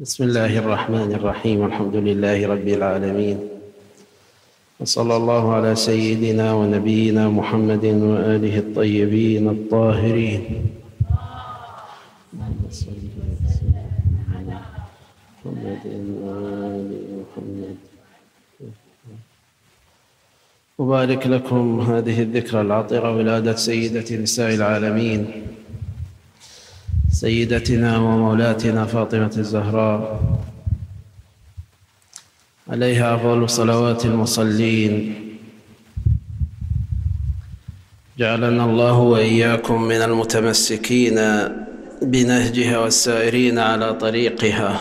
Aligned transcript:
بسم 0.00 0.24
الله 0.24 0.58
الرحمن 0.58 1.12
الرحيم 1.12 1.64
الحمد 1.64 1.96
لله 1.96 2.48
رب 2.48 2.68
العالمين. 2.68 3.38
وصلى 4.80 5.16
الله 5.16 5.54
على 5.54 5.76
سيدنا 5.76 6.52
ونبينا 6.56 7.28
محمد 7.28 7.84
وآله 7.84 8.58
الطيبين 8.58 9.48
الطاهرين. 9.48 10.42
محمد 15.44 15.84
وآل 16.24 16.88
محمد. 17.20 17.76
أبارك 20.80 21.26
لكم 21.26 21.80
هذه 21.80 22.22
الذكرى 22.22 22.60
العطرة 22.60 23.16
ولادة 23.16 23.54
سيدة 23.56 24.08
نساء 24.16 24.54
العالمين. 24.54 25.20
سيدتنا 27.12 27.98
ومولاتنا 27.98 28.86
فاطمة 28.86 29.34
الزهراء. 29.38 30.20
عليها 32.68 33.14
أفضل 33.14 33.50
صلوات 33.50 34.04
المصلين. 34.04 35.14
جعلنا 38.18 38.64
الله 38.64 38.98
وإياكم 38.98 39.82
من 39.82 40.02
المتمسكين 40.02 41.20
بنهجها 42.02 42.78
والسائرين 42.78 43.58
على 43.58 43.94
طريقها. 43.94 44.80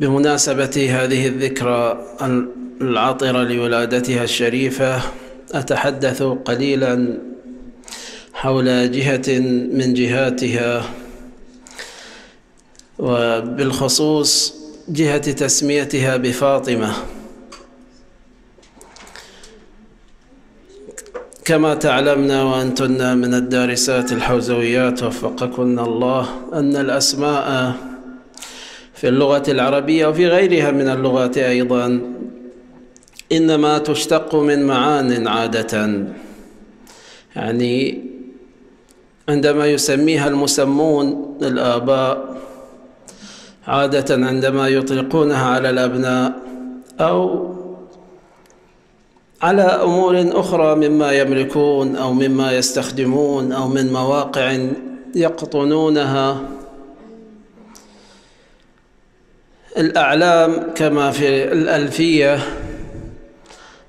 بمناسبة 0.00 0.88
هذه 0.90 1.26
الذكرى 1.26 2.02
العطرة 2.80 3.42
لولادتها 3.42 4.24
الشريفة 4.24 5.02
أتحدث 5.52 6.22
قليلا 6.22 7.18
حول 8.34 8.90
جهة 8.90 9.38
من 9.72 9.94
جهاتها 9.94 10.84
وبالخصوص 12.98 14.54
جهة 14.88 15.32
تسميتها 15.32 16.16
بفاطمة. 16.16 16.92
كما 21.44 21.74
تعلمنا 21.74 22.42
وأنتن 22.42 23.18
من 23.18 23.34
الدارسات 23.34 24.12
الحوزويات 24.12 25.02
وفقكن 25.02 25.78
الله 25.78 26.28
أن 26.52 26.76
الأسماء 26.76 27.74
في 28.94 29.08
اللغة 29.08 29.42
العربية 29.48 30.06
وفي 30.06 30.26
غيرها 30.26 30.70
من 30.70 30.88
اللغات 30.88 31.38
أيضا 31.38 32.00
إنما 33.32 33.78
تشتق 33.78 34.34
من 34.34 34.66
معان 34.66 35.28
عادة. 35.28 36.06
يعني 37.36 38.04
عندما 39.28 39.66
يسميها 39.66 40.28
المسمون 40.28 41.36
الآباء 41.42 42.36
عادة 43.66 44.26
عندما 44.26 44.68
يطلقونها 44.68 45.46
على 45.46 45.70
الأبناء 45.70 46.32
أو 47.00 47.54
على 49.42 49.62
أمور 49.62 50.40
أخرى 50.40 50.88
مما 50.88 51.12
يملكون 51.12 51.96
أو 51.96 52.12
مما 52.12 52.52
يستخدمون 52.52 53.52
أو 53.52 53.68
من 53.68 53.92
مواقع 53.92 54.58
يقطنونها. 55.14 56.40
الأعلام 59.76 60.72
كما 60.74 61.10
في 61.10 61.52
الألفية 61.52 62.38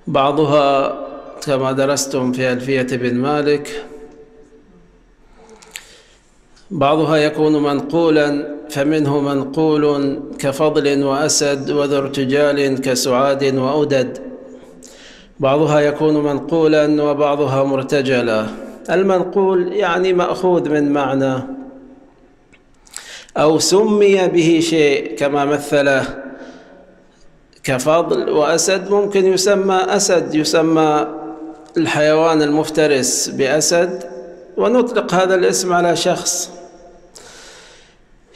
بعضها 0.07 0.97
كما 1.41 1.71
درستم 1.71 2.31
في 2.31 2.51
ألفية 2.51 2.97
بن 2.97 3.15
مالك. 3.15 3.83
بعضها 6.71 7.17
يكون 7.17 7.63
منقولا 7.63 8.55
فمنه 8.69 9.19
منقول 9.19 10.19
كفضل 10.39 11.03
وأسد 11.03 11.71
وذو 11.71 11.97
ارتجال 11.97 12.81
كسعاد 12.81 13.55
وأدد 13.55 14.17
بعضها 15.39 15.79
يكون 15.79 16.23
منقولا 16.23 17.03
وبعضها 17.03 17.63
مرتجلا. 17.63 18.47
المنقول 18.89 19.73
يعني 19.73 20.13
مأخوذ 20.13 20.69
من 20.69 20.91
معنى. 20.91 21.43
أو 23.37 23.59
سمي 23.59 24.27
به 24.27 24.59
شيء 24.59 25.15
كما 25.15 25.45
مثله. 25.45 26.26
كفضل 27.67 28.29
وأسد 28.29 28.91
ممكن 28.91 29.25
يسمى 29.25 29.75
أسد 29.75 30.35
يسمى 30.35 31.07
الحيوان 31.77 32.41
المفترس 32.41 33.27
بأسد. 33.29 34.03
ونطلق 34.57 35.13
هذا 35.13 35.35
الاسم 35.35 35.73
على 35.73 35.95
شخص 35.95 36.49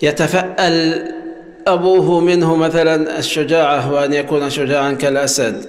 يتفأل 0.01 1.05
أبوه 1.67 2.19
منه 2.19 2.55
مثلا 2.55 3.19
الشجاعة 3.19 3.93
وأن 3.93 4.13
يكون 4.13 4.49
شجاعا 4.49 4.91
كالأسد. 4.91 5.65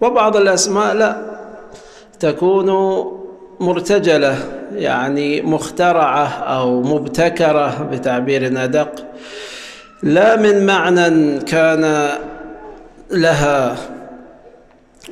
وبعض 0.00 0.36
الأسماء 0.36 0.94
لا 0.94 1.16
تكون 2.20 2.70
مرتجلة 3.60 4.38
يعني 4.74 5.42
مخترعة 5.42 6.26
أو 6.26 6.82
مبتكرة 6.82 7.88
بتعبير 7.92 8.64
أدق 8.64 9.04
لا 10.02 10.36
من 10.36 10.66
معنى 10.66 11.38
كان 11.38 12.10
لها. 13.10 13.76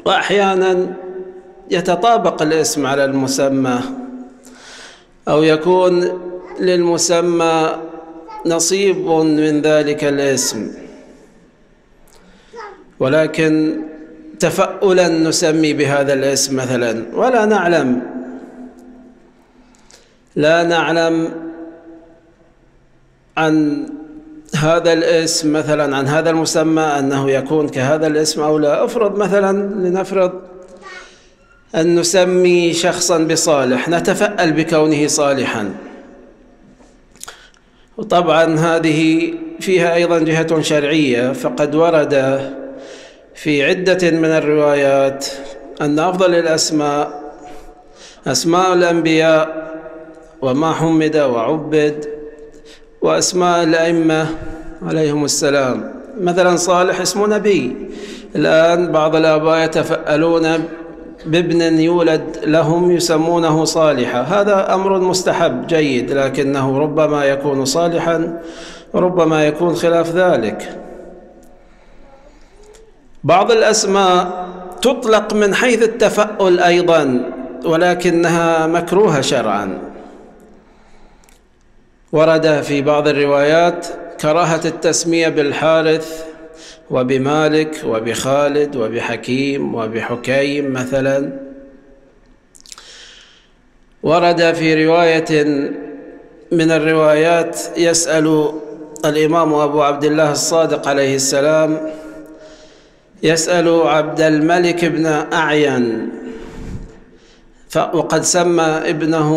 وأحيانا 0.05 0.95
يتطابق 1.71 2.43
الاسم 2.43 2.87
على 2.87 3.05
المسمى 3.05 3.81
أو 5.29 5.43
يكون 5.43 6.21
للمسمى 6.61 7.77
نصيب 8.47 9.09
من 9.09 9.61
ذلك 9.61 10.05
الاسم. 10.05 10.71
ولكن 13.01 13.81
تفاؤلا 14.41 15.09
نسمي 15.09 15.73
بهذا 15.73 16.13
الاسم 16.13 16.57
مثلا. 16.57 17.07
ولا 17.15 17.45
نعلم. 17.45 18.03
لا 20.37 20.63
نعلم 20.63 21.31
عن 23.37 23.87
هذا 24.55 24.93
الاسم 24.93 25.53
مثلا 25.53 25.97
عن 25.97 26.07
هذا 26.07 26.31
المسمى 26.31 26.83
أنه 26.83 27.31
يكون 27.31 27.69
كهذا 27.69 28.07
الاسم 28.07 28.43
أو 28.43 28.59
لا. 28.59 28.85
أفرض 28.85 29.19
مثلا 29.19 29.53
لنفرض 29.89 30.33
أن 31.75 31.95
نسمي 32.01 32.73
شخصا 32.73 33.19
بصالح 33.19 33.89
نتفأل 33.89 34.53
بكونه 34.53 35.07
صالحا. 35.07 35.75
وطبعا 37.97 38.59
هذه 38.59 39.33
فيها 39.61 39.95
أيضا 39.95 40.19
جهة 40.19 40.61
شرعية 40.61 41.33
فقد 41.33 41.75
ورد 41.75 42.41
في 43.35 43.65
عدة 43.65 44.11
من 44.11 44.29
الروايات 44.29 45.27
أن 45.81 45.99
أفضل 45.99 46.35
الأسماء 46.35 47.33
أسماء 48.27 48.75
الأنبياء 48.75 49.69
وما 50.43 50.73
حمد 50.73 51.17
وعبد 51.17 52.18
وأسماء 53.03 53.63
الأئمة 53.63 54.27
عليهم 54.83 55.25
السلام. 55.25 55.93
مثلا 56.21 56.57
صالح 56.57 57.01
اسمه 57.01 57.27
نبي. 57.27 57.77
الآن 58.37 58.93
بعض 58.93 59.17
الآباء 59.17 59.65
يتفألون 59.65 60.49
بابن 61.27 61.81
يولد 61.81 62.23
لهم 62.45 62.91
يسمونه 62.91 63.65
صالحا 63.65 64.21
هذا 64.21 64.75
أمر 64.75 65.01
مستحب 65.01 65.67
جيد 65.67 66.13
لكنه 66.13 66.79
ربما 66.79 67.25
يكون 67.25 67.65
صالحا 67.65 68.41
وربما 68.93 69.47
يكون 69.47 69.75
خلاف 69.75 70.17
ذلك. 70.17 70.73
بعض 73.25 73.51
الأسماء 73.51 74.47
تطلق 74.83 75.35
من 75.35 75.55
حيث 75.55 75.83
التفأل 75.83 76.61
أيضا 76.61 77.21
ولكنها 77.65 78.67
مكروهة 78.67 79.21
شرعا. 79.21 79.79
ورد 82.13 82.63
في 82.63 82.83
بعض 82.83 83.09
الروايات 83.09 83.87
كراهة 84.21 84.61
التسمية 84.65 85.29
بالحارث 85.29 86.25
وبمالك 86.91 87.81
وبخالد 87.87 88.77
وبحكيم 88.77 89.75
وبحكيم 89.75 90.73
مثلا. 90.73 91.33
ورد 94.03 94.55
في 94.55 94.87
رواية 94.87 95.45
من 96.53 96.71
الروايات 96.71 97.61
يسأل 97.77 98.53
الإمام 99.05 99.55
أبو 99.55 99.83
عبد 99.83 100.05
الله 100.05 100.33
الصادق 100.33 100.89
عليه 100.89 101.17
السلام 101.17 101.91
يسأل 103.23 103.69
عبد 103.69 104.21
الملك 104.21 104.85
بن 104.85 105.07
أعين 105.33 106.11
وقد 107.77 108.23
سمى 108.23 108.63
ابنه 108.63 109.31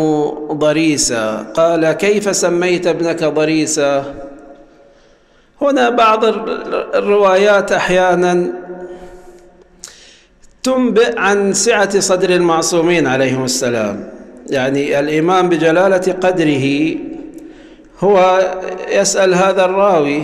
ضريسا. 0.52 1.52
قال 1.54 1.92
كيف 1.92 2.36
سميت 2.36 2.86
ابنك 2.86 3.24
ضريسا؟ 3.24 4.14
هنا 5.60 5.90
بعض 5.90 6.24
الروايات 6.94 7.72
أحيانا 7.72 8.46
تنبئ 10.62 11.18
عن 11.18 11.52
سعة 11.52 12.00
صدر 12.00 12.30
المعصومين 12.30 13.06
عليهم 13.06 13.44
السلام. 13.44 14.10
يعني 14.50 14.98
الإيمان 15.00 15.48
بجلالة 15.48 16.12
قدره 16.22 16.96
هو 18.00 18.40
يسأل 18.88 19.34
هذا 19.34 19.64
الراوي 19.64 20.22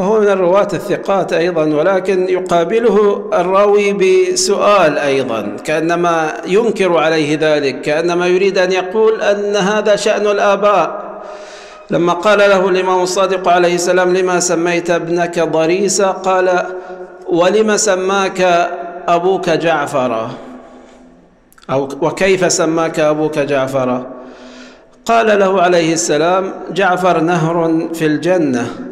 وهو 0.00 0.20
من 0.20 0.28
الرواة 0.28 0.68
الثقات 0.72 1.32
أيضا 1.32 1.64
ولكن 1.64 2.28
يقابله 2.28 3.28
الراوي 3.32 3.92
بسؤال 3.92 4.98
أيضا 4.98 5.56
كأنما 5.64 6.32
ينكر 6.46 6.96
عليه 6.96 7.38
ذلك 7.40 7.80
كأنما 7.80 8.26
يريد 8.26 8.58
أن 8.58 8.72
يقول 8.72 9.22
أن 9.22 9.56
هذا 9.56 9.96
شأن 9.96 10.26
الآباء. 10.26 11.10
لما 11.90 12.12
قال 12.12 12.38
له 12.38 12.68
الإمام 12.68 13.02
الصادق 13.02 13.48
عليه 13.48 13.74
السلام 13.74 14.16
لما 14.16 14.40
سميت 14.40 14.90
ابنك 14.90 15.38
ضريسا؟ 15.38 16.06
قال 16.06 16.62
ولم 17.28 17.76
سماك 17.76 18.70
أبوك 19.08 19.50
جعفرا؟ 19.50 20.30
أو 21.70 21.88
وكيف 22.00 22.52
سماك 22.52 23.00
أبوك 23.00 23.38
جعفرا؟ 23.38 24.06
قال 25.04 25.38
له 25.38 25.62
عليه 25.62 25.92
السلام 25.92 26.52
جعفر 26.70 27.20
نهر 27.20 27.88
في 27.94 28.06
الجنة. 28.06 28.89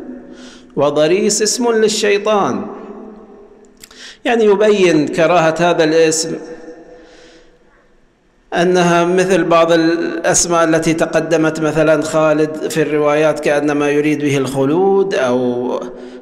وضريس 0.78 1.42
اسم 1.42 1.72
للشيطان. 1.72 2.66
يعني 4.24 4.44
يبين 4.44 5.08
كراهة 5.08 5.54
هذا 5.58 5.84
الاسم 5.84 6.36
أنها 8.54 9.04
مثل 9.04 9.44
بعض 9.44 9.72
الأسماء 9.72 10.64
التي 10.64 10.94
تقدمت 10.94 11.60
مثلا 11.60 12.02
خالد 12.02 12.70
في 12.70 12.82
الروايات 12.82 13.40
كأنما 13.40 13.90
يريد 13.90 14.18
به 14.18 14.36
الخلود 14.36 15.14
أو 15.14 15.72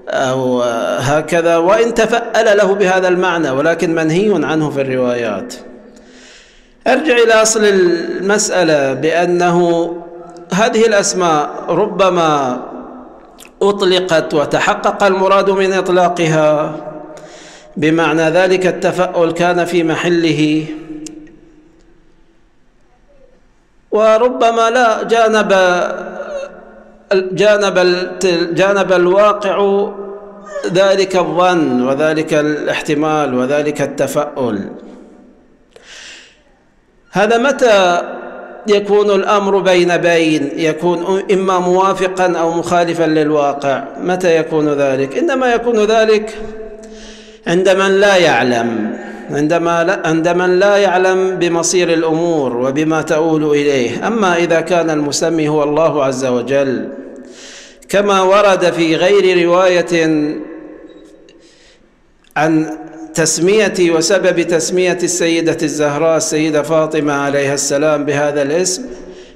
أو 0.08 0.62
هكذا 0.98 1.56
وإن 1.56 1.94
تفأل 1.94 2.58
له 2.58 2.74
بهذا 2.74 3.08
المعنى 3.08 3.50
ولكن 3.50 3.94
منهي 3.94 4.44
عنه 4.44 4.70
في 4.70 4.80
الروايات. 4.80 5.54
أرجع 6.86 7.16
إلى 7.16 7.32
أصل 7.32 7.64
المسألة 7.64 8.92
بأنه 8.92 9.92
هذه 10.52 10.86
الأسماء 10.86 11.64
ربما 11.68 12.62
أطلقت 13.62 14.34
وتحقق 14.34 15.04
المراد 15.04 15.50
من 15.50 15.72
إطلاقها. 15.72 16.76
بمعنى 17.76 18.22
ذلك 18.22 18.66
التفأل 18.66 19.32
كان 19.32 19.64
في 19.64 19.82
محله. 19.82 20.66
وربما 23.90 24.70
لا 24.70 25.02
جانب 25.02 25.50
جانب 27.12 27.76
جانب 28.54 28.92
الواقع 28.92 29.56
ذلك 30.72 31.16
الظن 31.16 31.82
وذلك 31.82 32.34
الاحتمال 32.34 33.34
وذلك 33.34 33.82
التفاؤل 33.82 34.70
هذا 37.10 37.38
متى 37.38 38.02
يكون 38.68 39.10
الأمر 39.10 39.58
بين 39.58 39.96
بين 39.96 40.50
يكون 40.56 41.22
إما 41.32 41.58
موافقا 41.58 42.38
أو 42.38 42.52
مخالفا 42.52 43.04
للواقع. 43.04 43.84
متى 44.00 44.36
يكون 44.36 44.68
ذلك؟ 44.68 45.18
إنما 45.18 45.54
يكون 45.54 45.84
ذلك 45.84 46.34
عند 47.46 47.68
من 47.68 48.00
لا 48.00 48.16
يعلم 48.16 48.96
عندما 49.30 49.84
لا 49.84 50.02
عند 50.04 50.28
من 50.28 50.58
لا 50.58 50.76
يعلم 50.76 51.36
بمصير 51.36 51.92
الأمور 51.92 52.56
وبما 52.56 53.02
تؤول 53.02 53.44
إليه. 53.44 54.06
أما 54.06 54.36
إذا 54.36 54.60
كان 54.60 54.90
المسمي 54.90 55.48
هو 55.48 55.62
الله 55.62 56.04
عز 56.04 56.24
وجل 56.24 56.88
كما 57.88 58.22
ورد 58.22 58.72
في 58.72 58.96
غير 58.96 59.46
رواية 59.46 60.06
عن 62.36 62.78
تسميه 63.16 63.90
وسبب 63.90 64.42
تسمية 64.42 64.98
السيدة 65.02 65.56
الزهراء 65.62 66.16
السيدة 66.16 66.62
فاطمة 66.62 67.12
عليها 67.12 67.54
السلام 67.54 68.04
بهذا 68.04 68.42
الاسم 68.42 68.82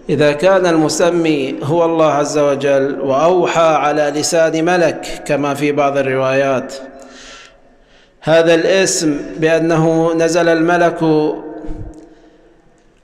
إذا 0.08 0.32
كان 0.32 0.66
المسمي 0.66 1.54
هو 1.62 1.84
الله 1.84 2.12
عز 2.12 2.38
وجل 2.38 3.00
وأوحى 3.00 3.60
على 3.60 4.12
لسان 4.16 4.64
ملك 4.64 5.22
كما 5.26 5.54
في 5.54 5.72
بعض 5.72 5.98
الروايات. 5.98 6.74
هذا 8.20 8.54
الاسم 8.54 9.16
بأنه 9.36 10.14
نزل 10.14 10.48
الملك 10.48 10.98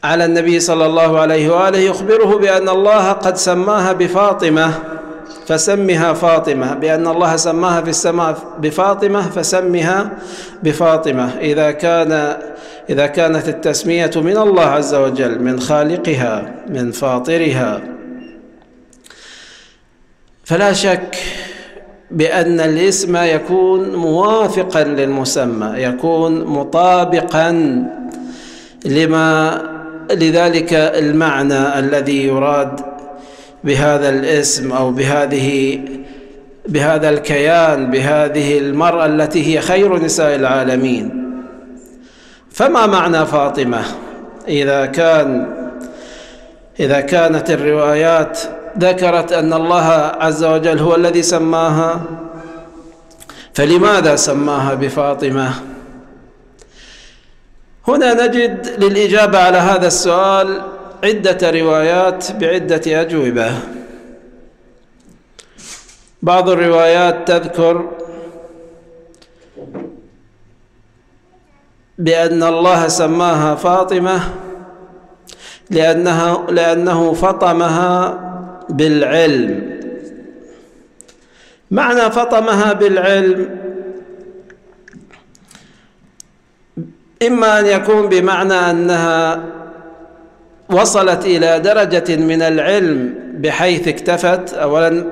على 0.05 0.25
النبي 0.25 0.61
صلى 0.61 0.87
الله 0.87 1.19
عليه 1.21 1.51
وآله 1.51 1.79
يخبره 1.79 2.39
بأن 2.39 2.69
الله 2.69 3.13
قد 3.13 3.37
سماها 3.37 3.93
بفاطمة 3.93 4.73
فسمها 5.47 6.13
فاطمة 6.13 6.75
بأن 6.75 7.07
الله 7.07 7.37
سماها 7.37 7.81
في 7.81 7.91
السماء 7.91 8.37
بفاطمة 8.59 9.23
فسمها 9.31 10.11
بفاطمة. 10.63 11.31
إذا 11.41 11.71
كان 11.71 12.37
إذا 12.91 13.07
كانت 13.07 13.49
التسمية 13.49 14.11
من 14.17 14.37
الله 14.37 14.63
عز 14.65 14.95
وجل 14.95 15.43
من 15.43 15.61
خالقها 15.61 16.55
من 16.69 16.91
فاطرها. 16.91 17.81
فلا 20.45 20.73
شك 20.73 21.17
بأن 22.11 22.61
الاسم 22.61 23.17
يكون 23.17 23.97
موافقا 23.97 24.85
للمسمى 24.85 25.73
يكون 25.77 26.45
مطابقا 26.45 27.51
لما 28.85 29.63
لذلك 30.11 30.73
المعنى 30.73 31.79
الذي 31.79 32.27
يراد 32.27 32.81
بهذا 33.67 34.09
الاسم 34.09 34.73
أو 34.73 34.91
بهذه 34.91 35.81
بهذا 36.69 37.09
الكيان 37.09 37.91
بهذه 37.91 38.59
المرأة 38.59 39.07
التي 39.07 39.47
هي 39.47 39.61
خير 39.61 40.05
نساء 40.05 40.35
العالمين. 40.35 41.33
فما 42.51 42.87
معنى 42.87 43.27
فاطمة؟ 43.27 43.83
إذا 44.49 44.87
كان 44.87 45.47
إذا 46.81 47.01
كانت 47.01 47.51
الروايات 47.51 48.41
ذكرت 48.79 49.33
أن 49.33 49.53
الله 49.53 49.87
عز 50.21 50.45
وجل 50.45 50.79
هو 50.79 50.95
الذي 50.95 51.23
سماها 51.23 52.01
فلماذا 53.55 54.17
سماها 54.17 54.75
بفاطمة؟ 54.75 55.51
هنا 57.89 58.27
نجد 58.27 58.85
للإجابة 58.85 59.39
على 59.39 59.59
هذا 59.59 59.87
السؤال 59.87 60.63
عدة 61.05 61.51
روايات 61.51 62.33
بعدة 62.33 63.01
أجوبة. 63.01 63.53
بعض 66.23 66.49
الروايات 66.51 67.29
تذكر 67.29 67.91
بأن 71.99 72.43
الله 72.43 72.89
سماها 72.89 73.55
فاطمة 73.55 74.21
لأنها 75.71 76.51
لأنه 76.51 77.13
فطمها 77.13 78.21
بالعلم. 78.69 79.77
معنى 81.71 82.11
فطمها 82.11 82.73
بالعلم 82.73 83.67
إما 87.27 87.61
أن 87.61 87.67
يكون 87.67 88.09
بمعنى 88.09 88.55
أنها 88.55 89.56
وصلت 90.71 91.27
إلى 91.27 91.61
درجة 91.61 92.17
من 92.17 92.43
العلم 92.43 93.15
بحيث 93.39 93.89
اكتفت. 93.89 94.55
أولا 94.55 95.05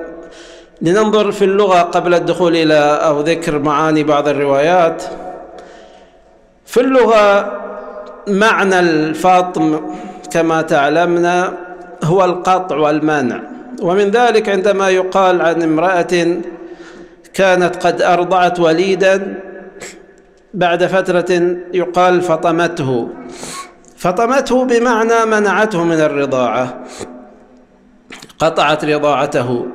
لننظر 0.81 1.31
في 1.31 1.45
اللغة 1.45 1.81
قبل 1.81 2.13
الدخول 2.13 2.55
إلى 2.55 2.99
أو 3.01 3.21
ذكر 3.21 3.59
معاني 3.59 4.03
بعض 4.03 4.27
الروايات. 4.27 5.03
في 6.65 6.81
اللغة 6.81 7.51
معنى 8.27 8.79
الفاطم 8.79 9.81
كما 10.31 10.61
تعلمنا 10.61 11.53
هو 12.03 12.25
القطع 12.25 12.75
والمنع. 12.75 13.39
ومن 13.81 14.11
ذلك 14.11 14.49
عندما 14.49 14.89
يقال 14.89 15.41
عن 15.41 15.61
امرأة 15.61 16.37
كانت 17.33 17.75
قد 17.75 18.01
أرضعت 18.01 18.59
وليدا 18.59 19.39
بعد 20.53 20.85
فترة 20.85 21.57
يقال 21.73 22.21
فطمته. 22.21 23.09
فطمته 24.05 24.65
بمعنى 24.65 25.25
منعته 25.25 25.83
من 25.83 25.99
الرضاعة 25.99 26.83
قطعت 28.39 28.85
رضاعته. 28.85 29.65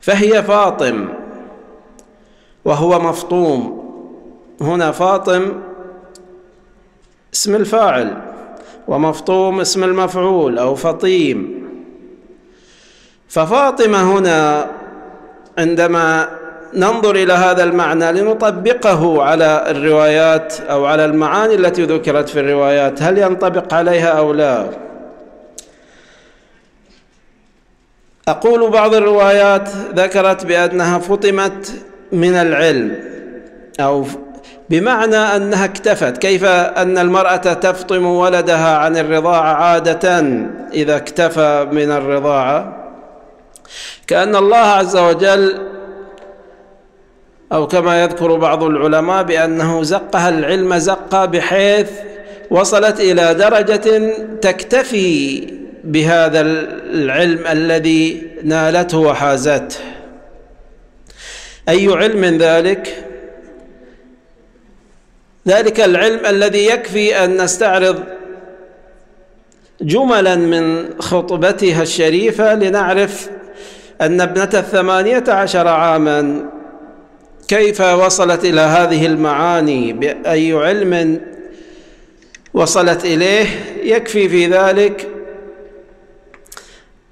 فهي 0.00 0.42
فاطم 0.42 1.08
وهو 2.64 3.00
مفطوم. 3.00 3.84
هنا 4.60 4.92
فاطم 4.92 5.62
اسم 7.34 7.54
الفاعل 7.54 8.22
ومفطوم 8.88 9.60
اسم 9.60 9.84
المفعول 9.84 10.58
أو 10.58 10.74
فطيم. 10.74 11.64
ففاطمة 13.28 14.18
هنا 14.18 14.70
عندما 15.58 16.28
ننظر 16.74 17.16
إلى 17.16 17.32
هذا 17.32 17.64
المعنى 17.64 18.12
لنطبقه 18.12 19.22
على 19.22 19.64
الروايات 19.68 20.54
أو 20.60 20.84
على 20.84 21.04
المعاني 21.04 21.54
التي 21.54 21.82
ذكرت 21.84 22.28
في 22.28 22.40
الروايات. 22.40 23.02
هل 23.02 23.18
ينطبق 23.18 23.74
عليها 23.74 24.08
أو 24.08 24.32
لا؟ 24.32 24.66
أقول 28.28 28.70
بعض 28.70 28.94
الروايات 28.94 29.68
ذكرت 29.94 30.46
بأنها 30.46 30.98
فطمت 30.98 31.72
من 32.12 32.34
العلم 32.34 32.96
أو 33.80 34.06
بمعنى 34.70 35.16
أنها 35.16 35.64
اكتفت. 35.64 36.18
كيف 36.18 36.44
أن 36.44 36.98
المرأة 36.98 37.36
تفطم 37.36 38.06
ولدها 38.06 38.76
عن 38.76 38.96
الرضاعه 38.96 39.54
عادة 39.54 40.18
إذا 40.72 40.96
اكتفى 40.96 41.68
من 41.72 41.90
الرضاعه 41.90 42.84
كأن 44.06 44.36
الله 44.36 44.56
عز 44.56 44.96
وجل 44.96 45.73
أو 47.52 47.66
كما 47.66 48.02
يذكر 48.02 48.36
بعض 48.36 48.62
العلماء 48.62 49.22
بأنه 49.22 49.82
زقها 49.82 50.28
العلم 50.28 50.78
زقا 50.78 51.24
بحيث 51.24 51.90
وصلت 52.50 53.00
إلى 53.00 53.34
درجة 53.34 54.14
تكتفي 54.40 55.40
بهذا 55.84 56.40
العلم 56.40 57.46
الذي 57.46 58.22
نالته 58.42 58.98
وحازته. 58.98 59.76
أي 61.68 61.88
علم 61.88 62.24
ذلك؟ 62.24 63.04
ذلك 65.48 65.80
العلم 65.80 66.26
الذي 66.26 66.66
يكفي 66.66 67.24
أن 67.24 67.42
نستعرض 67.42 68.02
جملا 69.80 70.36
من 70.36 70.90
خطبتها 71.00 71.82
الشريفة 71.82 72.54
لنعرف 72.54 73.28
أن 74.00 74.20
ابنة 74.20 74.50
الثمانية 74.54 75.24
عشر 75.28 75.68
عاما 75.68 76.44
كيف 77.48 77.80
وصلت 77.80 78.44
إلى 78.44 78.60
هذه 78.60 79.06
المعاني؟ 79.06 79.92
بأي 79.92 80.52
علم 80.52 81.20
وصلت 82.54 83.04
إليه؟ 83.04 83.46
يكفي 83.82 84.28
في 84.28 84.46
ذلك 84.46 85.08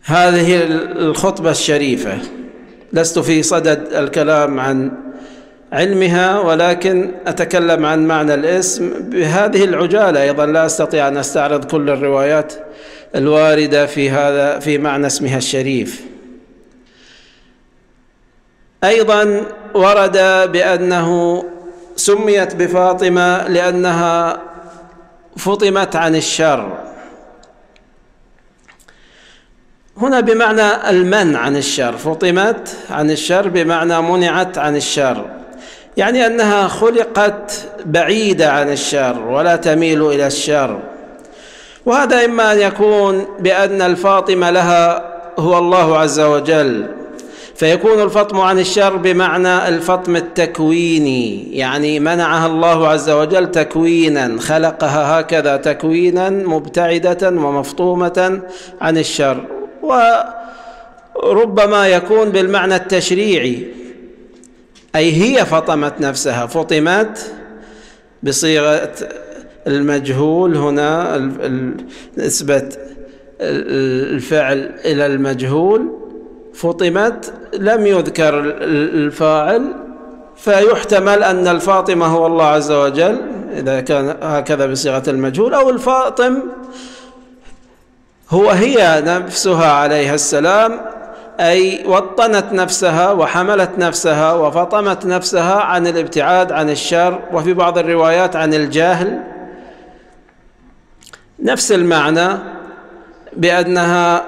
هذه 0.04 0.64
الخطبة 0.96 1.50
الشريفة. 1.50 2.18
لست 2.92 3.18
في 3.18 3.42
صدد 3.42 3.94
الكلام 3.94 4.60
عن 4.60 4.92
علمها 5.72 6.38
ولكن 6.38 7.10
أتكلم 7.26 7.86
عن 7.86 8.06
معنى 8.06 8.34
الاسم 8.34 8.90
بهذه 9.00 9.64
العجالة. 9.64 10.22
أيضا 10.22 10.46
لا 10.46 10.66
أستطيع 10.66 11.08
أن 11.08 11.16
أستعرض 11.16 11.64
كل 11.64 11.90
الروايات 11.90 12.52
الواردة 13.14 13.86
في 13.86 14.10
هذا 14.10 14.58
في 14.58 14.78
معنى 14.78 15.06
اسمها 15.06 15.38
الشريف. 15.38 16.02
أيضا 18.84 19.46
ورد 19.74 20.18
بأنه 20.52 21.42
سميت 21.96 22.54
بفاطمة 22.54 23.48
لأنها 23.48 24.38
فطمت 25.36 25.96
عن 25.96 26.16
الشر. 26.16 26.72
هنا 29.96 30.20
بمعنى 30.20 30.90
المنع 30.90 31.38
عن 31.38 31.56
الشر 31.56 31.92
فطمت 31.92 32.76
عن 32.90 33.10
الشر 33.10 33.48
بمعنى 33.48 34.02
منعت 34.02 34.58
عن 34.58 34.76
الشر. 34.76 35.24
يعني 35.96 36.26
أنها 36.26 36.68
خلقت 36.68 37.68
بعيده 37.84 38.52
عن 38.52 38.72
الشر 38.72 39.18
ولا 39.18 39.56
تميل 39.56 40.06
إلى 40.06 40.26
الشر. 40.26 40.80
وهذا 41.86 42.24
إما 42.24 42.52
أن 42.52 42.58
يكون 42.58 43.26
بأن 43.40 43.82
الفاطمة 43.82 44.50
لها 44.50 45.12
هو 45.38 45.58
الله 45.58 45.98
عز 45.98 46.20
وجل. 46.20 47.01
فيكون 47.54 48.02
الفطم 48.02 48.40
عن 48.40 48.58
الشر 48.58 48.96
بمعنى 48.96 49.68
الفطم 49.68 50.16
التكويني 50.16 51.56
يعني 51.56 52.00
منعها 52.00 52.46
الله 52.46 52.88
عز 52.88 53.10
وجل 53.10 53.50
تكوينا 53.50 54.40
خلقها 54.40 55.20
هكذا 55.20 55.56
تكوينا 55.56 56.30
مبتعدة 56.30 57.28
ومفطومة 57.28 58.42
عن 58.80 58.98
الشر 58.98 59.44
وربما 61.22 61.88
يكون 61.88 62.30
بالمعنى 62.30 62.76
التشريعي 62.76 63.66
أي 64.96 65.12
هي 65.12 65.46
فطمت 65.46 66.00
نفسها 66.00 66.46
فطمت 66.46 67.32
بصيغة 68.22 68.92
المجهول 69.66 70.56
هنا 70.56 71.18
نسبة 72.16 72.68
الفعل 73.40 74.70
إلى 74.84 75.06
المجهول. 75.06 75.98
فطمت 76.54 77.32
لم 77.52 77.86
يذكر 77.86 78.38
الفاعل 78.38 79.74
فيحتمل 80.36 81.22
أن 81.22 81.48
الفاطمة 81.48 82.06
هو 82.06 82.26
الله 82.26 82.44
عز 82.44 82.72
وجل 82.72 83.20
إذا 83.56 83.80
كان 83.80 84.16
هكذا 84.22 84.66
بصيغة 84.66 85.02
المجهول 85.08 85.54
أو 85.54 85.70
الفاطم 85.70 86.38
هو 88.30 88.50
هي 88.50 89.02
نفسها 89.06 89.72
عليها 89.72 90.14
السلام 90.14 90.80
أي 91.40 91.84
وطنت 91.86 92.52
نفسها 92.52 93.12
وحملت 93.12 93.70
نفسها 93.78 94.32
وفطمت 94.32 95.06
نفسها 95.06 95.54
عن 95.54 95.86
الابتعاد 95.86 96.52
عن 96.52 96.70
الشر 96.70 97.20
وفي 97.32 97.54
بعض 97.54 97.78
الروايات 97.78 98.36
عن 98.36 98.54
الجهل. 98.54 99.20
نفس 101.38 101.72
المعنى 101.72 102.38
بأنها 103.36 104.24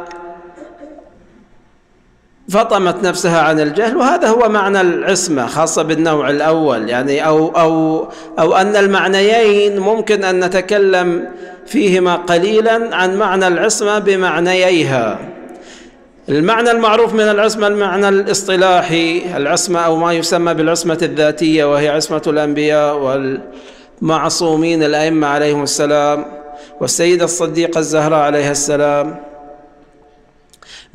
فطمت 2.49 3.05
نفسها 3.05 3.41
عن 3.41 3.61
الجهل 3.61 3.97
وهذا 3.97 4.29
هو 4.29 4.49
معنى 4.49 4.81
العصمة 4.81 5.47
خاصة 5.47 5.83
بالنوع 5.83 6.31
الأول. 6.31 6.89
يعني 6.89 7.27
أو 7.27 7.49
أو 7.49 8.07
أو 8.39 8.57
أن 8.57 8.77
المعنيين 8.77 9.79
ممكن 9.79 10.25
أن 10.25 10.45
نتكلم 10.45 11.29
فيهما 11.67 12.15
قليلا 12.15 12.97
عن 12.97 13.19
معنى 13.19 13.47
العصمة 13.47 13.99
بمعنييها. 13.99 15.19
المعنى 16.29 16.71
المعروف 16.71 17.15
من 17.15 17.21
العصمة 17.21 17.67
المعنى 17.67 18.09
الاصطلاحي 18.09 19.37
العصمة 19.37 19.81
أو 19.81 19.97
ما 19.97 20.13
يسمى 20.13 20.55
بالعصمة 20.55 20.99
الذاتية 21.03 21.65
وهي 21.73 21.89
عصمة 21.89 22.23
الأنبياء 22.27 22.97
والمعصومين 24.03 24.83
الأئمة 24.83 25.27
عليهم 25.27 25.63
السلام 25.63 26.25
والسيدة 26.81 27.25
الصديقة 27.25 27.79
الزهراء 27.79 28.19
عليها 28.19 28.51
السلام. 28.51 29.34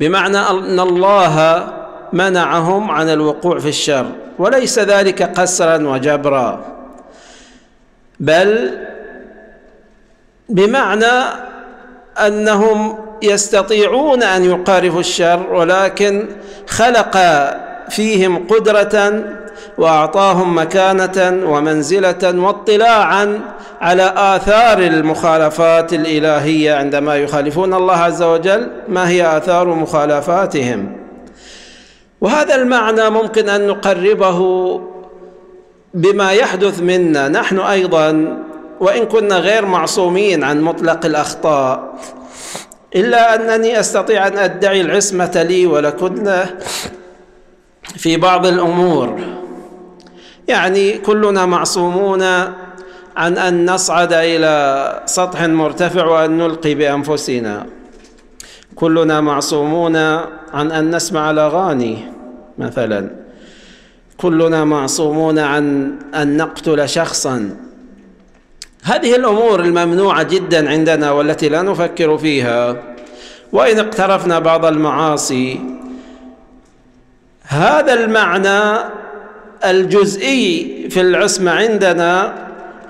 بمعنى 0.00 0.38
أن 0.38 0.80
الله 0.80 1.66
منعهم 2.12 2.90
عن 2.90 3.08
الوقوع 3.08 3.58
في 3.58 3.68
الشر 3.68 4.06
وليس 4.38 4.78
ذلك 4.78 5.22
قسرا 5.22 5.88
وجبرا. 5.88 6.64
بل 8.20 8.78
بمعنى 10.48 11.22
أنهم 12.18 12.98
يستطيعون 13.22 14.22
أن 14.22 14.44
يقارفوا 14.44 15.00
الشر 15.00 15.52
ولكن 15.52 16.28
خلق 16.68 17.16
فيهم 17.88 18.46
قدرة 18.46 19.24
وأعطاهم 19.78 20.58
مكانة 20.58 21.46
ومنزلة 21.46 22.40
واطلاعا 22.40 23.40
على 23.80 24.14
آثار 24.16 24.78
المخالفات 24.78 25.92
الإلهية 25.92 26.74
عندما 26.74 27.16
يخالفون 27.16 27.74
الله 27.74 27.96
عز 27.96 28.22
وجل. 28.22 28.70
ما 28.88 29.08
هي 29.08 29.36
آثار 29.36 29.68
مخالفاتهم؟ 29.68 30.96
وهذا 32.20 32.54
المعنى 32.54 33.10
ممكن 33.10 33.48
أن 33.48 33.66
نقربه 33.66 34.80
بما 35.94 36.32
يحدث 36.32 36.80
منا. 36.82 37.28
نحن 37.28 37.58
أيضا 37.58 38.38
وإن 38.80 39.04
كنا 39.04 39.36
غير 39.36 39.66
معصومين 39.66 40.44
عن 40.44 40.60
مطلق 40.60 41.06
الأخطاء 41.06 41.94
إلا 42.96 43.34
أنني 43.34 43.80
أستطيع 43.80 44.26
أن 44.26 44.38
أدعي 44.38 44.80
العصمة 44.80 45.46
لي 45.48 45.66
ولكن 45.66 46.44
في 47.96 48.16
بعض 48.16 48.46
الأمور. 48.46 49.20
يعني 50.48 50.98
كلنا 50.98 51.46
معصومون 51.46 52.22
عن 53.16 53.38
أن 53.38 53.70
نصعد 53.70 54.12
إلى 54.12 55.02
سطح 55.06 55.42
مرتفع 55.42 56.06
وأن 56.06 56.38
نلقي 56.38 56.74
بأنفسنا. 56.74 57.66
كلنا 58.74 59.20
معصومون 59.20 59.96
عن 60.54 60.72
أن 60.72 60.96
نسمع 60.96 61.30
الأغاني 61.30 61.98
مثلا. 62.58 63.10
كلنا 64.16 64.64
معصومون 64.64 65.38
عن 65.38 65.94
أن 66.14 66.36
نقتل 66.36 66.88
شخصا. 66.88 67.56
هذه 68.82 69.16
الأمور 69.16 69.60
الممنوعة 69.60 70.22
جدا 70.22 70.70
عندنا 70.70 71.10
والتي 71.10 71.48
لا 71.48 71.62
نفكر 71.62 72.18
فيها. 72.18 72.76
وإن 73.52 73.78
اقترفنا 73.78 74.38
بعض 74.38 74.64
المعاصي 74.64 75.60
هذا 77.50 77.94
المعنى 77.94 78.78
الجزئي 79.64 80.86
في 80.90 81.00
العصمة 81.00 81.50
عندنا 81.50 82.34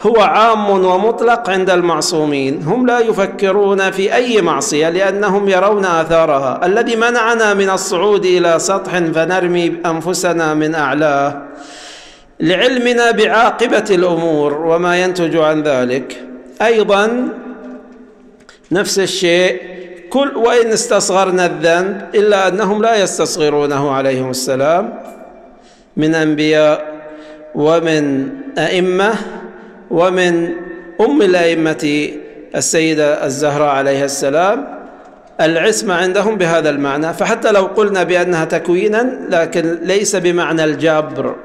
هو 0.03 0.21
عام 0.21 0.71
ومطلق 0.71 1.51
عند 1.51 1.71
المعصومين. 1.71 2.63
هم 2.63 2.87
لا 2.87 2.99
يفكرون 2.99 3.91
في 3.91 4.15
أي 4.15 4.43
معصية 4.43 4.89
لأنهم 4.89 5.49
يرون 5.49 5.85
آثارها. 5.85 6.67
الذي 6.67 6.97
منعنا 6.97 7.55
من 7.55 7.71
الصعود 7.71 8.25
إلى 8.25 8.59
سطح 8.59 8.99
فنرمي 8.99 9.77
أنفسنا 9.87 10.55
من 10.55 10.75
أعلاه 10.75 11.43
لعلمنا 12.41 13.11
بعاقبة 13.11 13.85
الأمور 13.91 14.55
وما 14.67 15.03
ينتج 15.03 15.37
عن 15.37 15.63
ذلك. 15.63 16.25
أيضا 16.63 17.29
نفس 18.73 18.99
الشيء 18.99 19.61
كل 20.11 20.37
وإن 20.37 20.69
استصغرنا 20.73 21.47
الذنب 21.47 22.03
إلا 22.15 22.49
أنهم 22.49 22.83
لا 22.83 23.03
يستصغرونه 23.03 23.91
عليهم 23.91 24.31
السلام 24.31 24.95
من 25.97 26.15
أنبياء 26.15 26.85
ومن 27.55 28.29
أئمة 28.59 29.15
ومن 29.91 30.49
أم 31.01 31.23
الأئمة 31.23 32.11
السيدة 32.57 33.27
الزهراء 33.27 33.69
عليها 33.69 34.05
السلام. 34.05 34.81
العصمة 35.41 35.95
عندهم 35.95 36.37
بهذا 36.37 36.71
المعنى 36.71 37.15
فحتى 37.15 37.53
لو 37.53 37.65
قلنا 37.65 38.03
بأنها 38.03 38.45
تكوينا 38.45 39.19
لكن 39.31 39.79
ليس 39.83 40.17
بمعنى 40.17 40.65
الجبر. 40.65 41.37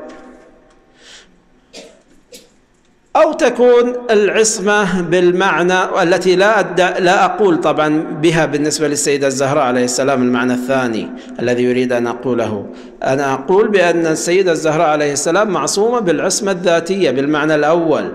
أو 3.16 3.34
تكون 3.34 3.94
العصمة 4.12 5.02
بالمعنى 5.02 6.04
التي 6.04 6.36
لا 6.36 6.62
لا 7.00 7.26
أقول 7.26 7.58
طبعا 7.62 8.04
بها 8.22 8.46
بالنسبة 8.46 8.88
للسيدة 8.88 9.28
الزهراء 9.28 9.64
عليه 9.64 9.84
السلام 9.84 10.22
المعنى 10.22 10.54
الثاني 10.54 11.10
الذي 11.40 11.64
يريد 11.64 11.94
أن 11.94 12.08
أقوله. 12.08 12.66
أنا 13.04 13.34
أقول 13.34 13.68
بأن 13.68 14.06
السيدة 14.06 14.52
الزهراء 14.52 14.90
عليه 14.90 15.14
السلام 15.14 15.50
معصومة 15.50 16.00
بالعصمة 16.00 16.52
الذاتية 16.52 17.12
بالمعنى 17.12 17.56
الأول. 17.56 18.12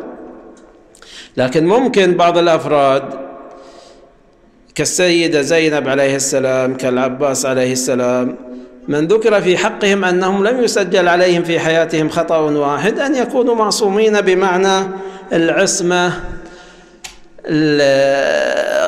لكن 1.37 1.67
ممكن 1.67 2.15
بعض 2.17 2.39
الأفراد 2.39 3.03
كالسيدة 4.75 5.43
زينب 5.43 5.89
عليه 5.89 6.17
السلام 6.17 6.77
كالعباس 6.77 7.47
عليه 7.47 7.73
السلام 7.73 8.37
من 8.91 9.07
ذكر 9.07 9.41
في 9.41 9.57
حقهم 9.57 10.05
أنهم 10.05 10.47
لم 10.47 10.65
يسجل 10.65 11.09
عليهم 11.09 11.43
في 11.43 11.61
حياتهم 11.61 12.09
خطأ 12.09 12.37
واحد 12.39 12.99
أن 12.99 13.15
يكونوا 13.15 13.55
معصومين 13.55 14.21
بمعنى 14.21 14.87
العصمة 15.33 16.13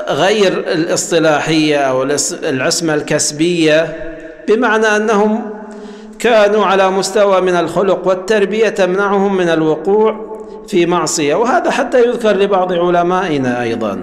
غير 0.08 0.52
الاصطلاحية 0.58 1.76
أو 1.76 2.02
العصمة 2.42 2.94
الكسبية 2.94 3.96
بمعنى 4.48 4.86
أنهم 4.86 5.50
كانوا 6.18 6.64
على 6.66 6.90
مستوى 6.90 7.40
من 7.40 7.56
الخلق 7.56 8.08
والتربية 8.08 8.68
تمنعهم 8.68 9.36
من 9.36 9.48
الوقوع 9.48 10.38
في 10.68 10.86
معصية 10.86 11.34
وهذا 11.34 11.70
حتى 11.70 12.04
يذكر 12.04 12.36
لبعض 12.36 12.72
علمائنا 12.72 13.62
أيضا. 13.62 14.02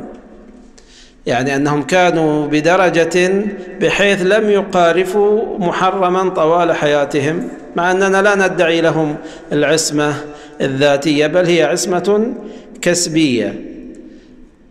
يعني 1.30 1.56
أنهم 1.56 1.84
كانوا 1.84 2.48
بدرجة 2.48 3.46
بحيث 3.82 4.22
لم 4.22 4.50
يقارفوا 4.50 5.60
محرما 5.60 6.30
طوال 6.30 6.76
حياتهم 6.76 7.50
مع 7.76 7.92
أننا 7.92 8.22
لا 8.22 8.48
ندعي 8.48 8.82
لهم 8.82 9.16
العصمة 9.52 10.14
الذاتية 10.62 11.28
بل 11.28 11.46
هي 11.46 11.64
عصمة 11.64 12.34
كسبية. 12.82 13.62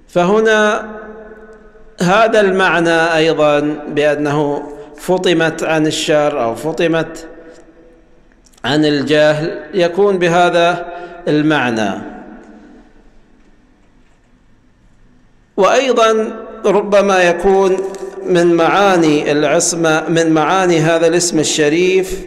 فهنا 0.08 0.88
هذا 2.00 2.40
المعنى 2.40 3.16
أيضا 3.16 3.60
بأنه 3.88 4.62
فطمت 4.96 5.62
عن 5.62 5.86
الشر 5.86 6.42
أو 6.44 6.54
فطمت 6.54 7.26
عن 8.64 8.84
الجهل 8.84 9.60
يكون 9.74 10.18
بهذا 10.18 10.86
المعنى. 11.28 11.90
وأيضا 15.56 16.47
ربما 16.66 17.22
يكون 17.22 17.76
من 18.26 18.54
معاني 18.54 19.32
العصمة 19.32 20.08
من 20.08 20.30
معاني 20.30 20.78
هذا 20.78 21.06
الاسم 21.06 21.38
الشريف. 21.38 22.20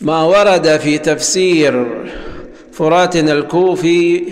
ما 0.00 0.22
ورد 0.22 0.76
في 0.76 0.98
تفسير 0.98 1.86
فرات 2.72 3.16
الكوفي 3.16 4.24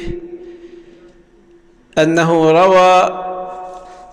أنه 1.98 2.50
روى 2.50 3.22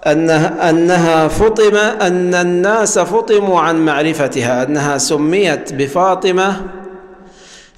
أنها, 0.08 0.70
أنها 0.70 1.28
فطم 1.28 1.76
أن 1.78 2.34
الناس 2.34 3.00
فطموا 3.00 3.60
عن 3.60 3.86
معرفتها 3.86 4.64
أنها 4.64 4.98
سميت 4.98 5.74
بفاطمة 5.74 6.62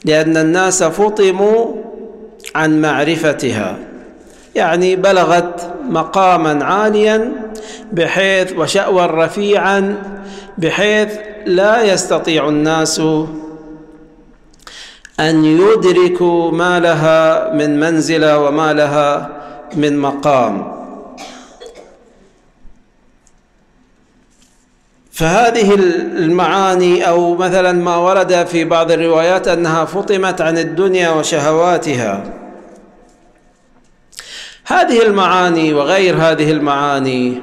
لأن 0.06 0.38
الناس 0.38 0.84
فطموا 0.84 1.76
عن 2.56 2.82
معرفتها. 2.82 3.78
يعني 4.56 4.96
بلغت 4.96 5.74
مقاما 5.90 6.66
عاليا 6.66 7.32
بحيث 7.92 8.54
وشأوا 8.58 9.06
رفيعا 9.06 9.96
بحيث 10.58 11.10
لا 11.46 11.84
يستطيع 11.84 12.48
الناس 12.50 13.00
أن 15.20 15.46
يدركوا 15.46 16.52
ما 16.52 16.80
لها 16.80 17.54
من 17.54 17.80
منزلة 17.80 18.40
وما 18.40 18.74
لها 18.74 19.30
من 19.76 19.98
مقام. 20.00 20.76
فهذه 25.12 25.74
المعاني 26.18 27.08
أو 27.08 27.36
مثلا 27.36 27.72
ما 27.72 27.96
ورد 27.96 28.46
في 28.46 28.66
بعض 28.66 28.92
الروايات 28.92 29.48
أنها 29.48 29.86
فطمت 29.86 30.42
عن 30.42 30.58
الدنيا 30.58 31.10
وشهواتها. 31.10 32.45
هذه 34.66 35.02
المعاني 35.02 35.74
وغير 35.74 36.16
هذه 36.16 36.52
المعاني. 36.52 37.42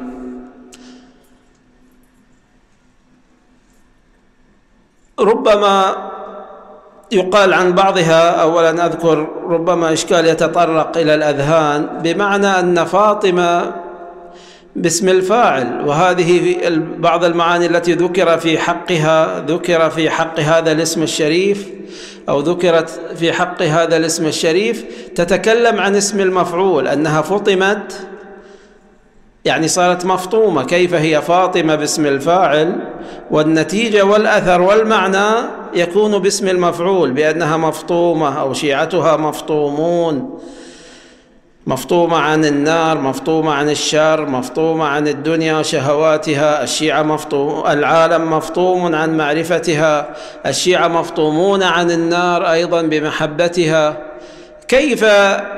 ربما 5.21 5.97
يقال 7.13 7.55
عن 7.55 7.73
بعضها 7.73 8.43
أولا 8.43 8.87
أذكر 8.87 9.29
ربما 9.47 9.93
إشكال 9.93 10.27
يتطرق 10.27 10.99
إلى 10.99 11.15
الأذهان 11.15 12.01
بمعنى 12.03 12.47
أن 12.47 12.85
فاطمة 12.85 13.73
باسم 14.77 15.09
الفاعل 15.09 15.89
وهذه 15.89 16.57
بعض 16.99 17.25
المعاني 17.25 17.67
التي 17.67 17.93
ذكر 17.93 18.39
في 18.39 18.59
حقها 18.59 19.45
ذكر 19.49 19.91
في 19.91 20.11
حق 20.11 20.41
هذا 20.41 20.73
الاسم 20.73 21.03
الشريف 21.03 21.69
أو 22.29 22.41
ذكرت 22.41 23.01
في 23.17 23.33
حق 23.33 23.63
هذا 23.63 23.97
الاسم 23.97 24.27
الشريف 24.27 24.85
تتكلم 25.15 25.81
عن 25.81 25.97
اسم 25.97 26.21
المفعول 26.21 26.89
أنها 26.89 27.23
فطمت 27.23 28.07
يعني 29.45 29.69
صارت 29.69 30.07
مفطومة 30.07 30.65
كيف 30.65 30.95
هي 30.95 31.23
فاطمة 31.23 31.75
باسم 31.75 32.07
الفاعل؟ 32.07 32.77
والنتيجة 33.31 34.05
والأثر 34.05 34.63
والمعنى 34.63 35.49
يكون 35.75 36.19
باسم 36.19 36.49
المفعول 36.49 37.13
بأنها 37.13 37.57
مفطومة 37.57 38.41
أو 38.41 38.53
شيعتها 38.53 39.17
مفطومون. 39.17 40.39
مفطومة 41.67 42.17
عن 42.17 42.45
النار 42.45 42.99
مفطومة 42.99 43.53
عن 43.53 43.71
الشر 43.71 44.27
مفطومة 44.27 44.85
عن 44.85 45.09
الدنيا 45.09 45.59
وشهواتها. 45.59 46.63
الشيعة 46.63 47.03
مفطوم 47.03 47.67
العالم 47.67 48.33
مفطوم 48.33 48.95
عن 48.95 49.17
معرفتها. 49.17 50.09
الشيعة 50.47 50.89
مفطومون 50.89 51.63
عن 51.63 51.91
النار 51.91 52.53
أيضا 52.53 52.83
بمحبتها. 52.83 53.97
كيف 54.69 55.05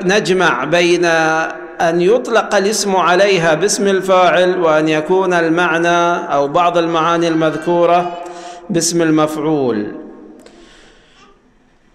نجمع 0.02 0.64
بين 0.64 1.04
أن 1.80 2.00
يطلق 2.00 2.54
الاسم 2.54 2.96
عليها 2.96 3.54
باسم 3.54 3.88
الفاعل 3.88 4.60
وأن 4.60 4.88
يكون 4.88 5.32
المعنى 5.32 6.32
أو 6.34 6.48
بعض 6.48 6.78
المعاني 6.78 7.28
المذكورة 7.28 8.18
باسم 8.70 9.02
المفعول؟ 9.02 9.92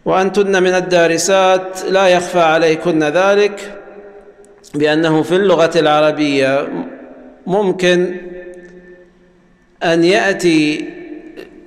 وأنتن 0.06 0.64
من 0.64 0.74
الدارسات 0.76 1.80
لا 1.90 2.08
يخفى 2.08 2.40
عليكن 2.42 3.04
ذلك. 3.04 3.79
بأنه 4.76 5.22
في 5.22 5.36
اللغة 5.36 5.72
العربية 5.76 6.68
ممكن 7.48 8.16
أن 9.84 10.04
يأتي 10.04 10.90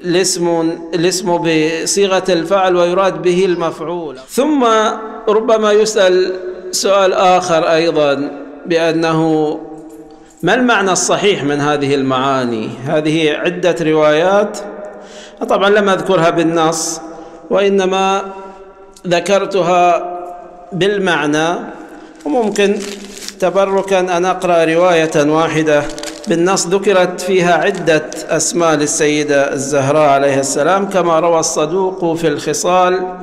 الاسم 0.04 0.72
الاسم 0.94 1.38
بصيغة 1.38 2.24
الفعل 2.28 2.76
ويراد 2.76 3.22
به 3.22 3.44
المفعول. 3.44 4.18
ثم 4.28 4.64
ربما 5.28 5.72
يسأل 5.72 6.32
سؤال 6.70 7.12
آخر 7.12 7.72
أيضا 7.72 8.30
بأنه 8.66 9.60
ما 10.42 10.54
المعنى 10.54 10.92
الصحيح 10.92 11.44
من 11.44 11.60
هذه 11.60 11.94
المعاني؟ 11.94 12.68
هذه 12.86 13.30
عدة 13.30 13.76
روايات. 13.80 14.58
طبعا 15.48 15.70
لم 15.70 15.88
أذكرها 15.88 16.30
بالنص 16.30 17.00
وإنما 17.50 18.22
ذكرتها 19.06 20.12
بالمعنى. 20.72 21.54
وممكن 22.24 22.76
تبركا 23.40 24.00
أن 24.00 24.24
أقرأ 24.24 24.64
رواية 24.64 25.10
واحدة. 25.16 25.82
بالنص 26.28 26.66
ذكرت 26.66 27.20
فيها 27.20 27.54
عدة 27.54 28.10
أسماء 28.28 28.74
للسيدة 28.74 29.52
الزهراء 29.52 30.08
عليه 30.08 30.40
السلام 30.40 30.88
كما 30.88 31.20
روى 31.20 31.40
الصدوق 31.40 32.14
في 32.16 32.28
الخصال 32.28 33.16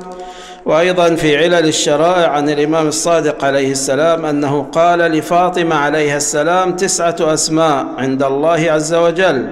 وأيضا 0.66 1.14
في 1.14 1.36
علل 1.36 1.68
الشرائع 1.68 2.28
عن 2.30 2.48
الإمام 2.48 2.88
الصادق 2.88 3.44
عليه 3.44 3.70
السلام 3.72 4.24
أنه 4.24 4.66
قال 4.72 4.98
لفاطمة 4.98 5.76
عليها 5.76 6.16
السلام 6.16 6.76
تسعة 6.76 7.16
أسماء 7.20 7.86
عند 7.98 8.22
الله 8.22 8.70
عز 8.72 8.94
وجل 8.94 9.48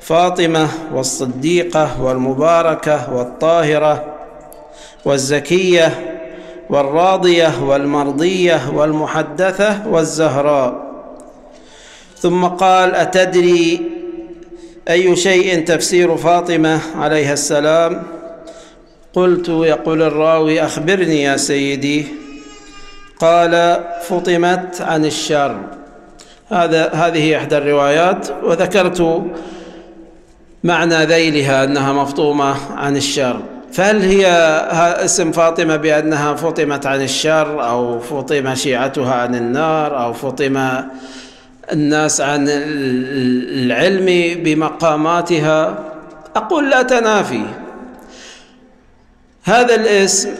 فاطمة 0.00 0.68
والصديقة 0.92 2.02
والمباركة 2.02 3.14
والطاهرة 3.14 4.04
والزكية 5.04 6.13
والراضية 6.74 7.62
والمرضية 7.62 8.70
والمحدثة 8.74 9.88
والزهراء. 9.88 10.94
ثم 12.18 12.44
قال 12.44 12.94
أتدري 12.94 13.80
أي 14.90 15.16
شيء 15.16 15.64
تفسير 15.64 16.16
فاطمة 16.16 16.80
عليها 16.96 17.32
السلام؟ 17.32 18.02
قلت 19.12 19.48
يقول 19.48 20.02
الراوي 20.02 20.64
أخبرني 20.64 21.22
يا 21.22 21.36
سيدي. 21.36 22.06
قال 23.18 23.84
فطمت 24.08 24.80
عن 24.80 25.04
الشر. 25.04 25.56
هذا 26.48 26.90
هذه 26.92 27.36
إحدى 27.36 27.56
الروايات 27.58 28.28
وذكرت 28.42 29.22
معنى 30.64 31.04
ذيلها 31.04 31.64
أنها 31.64 31.92
مفطومة 31.92 32.56
عن 32.76 32.96
الشر. 32.96 33.53
فهل 33.74 34.02
هي 34.02 34.26
اسم 35.04 35.32
فاطمة 35.32 35.76
بأنها 35.76 36.34
فطمت 36.34 36.86
عن 36.86 37.02
الشر 37.02 37.68
أو 37.68 38.00
فطم 38.00 38.54
شيعتها 38.54 39.14
عن 39.14 39.34
النار 39.34 40.02
أو 40.04 40.12
فطم 40.12 40.68
الناس 41.72 42.20
عن 42.20 42.46
العلم 42.48 44.42
بمقاماتها؟ 44.42 45.78
أقول 46.36 46.70
لا 46.70 46.82
تنافي. 46.82 47.42
هذا 49.44 49.74
الاسم 49.74 50.30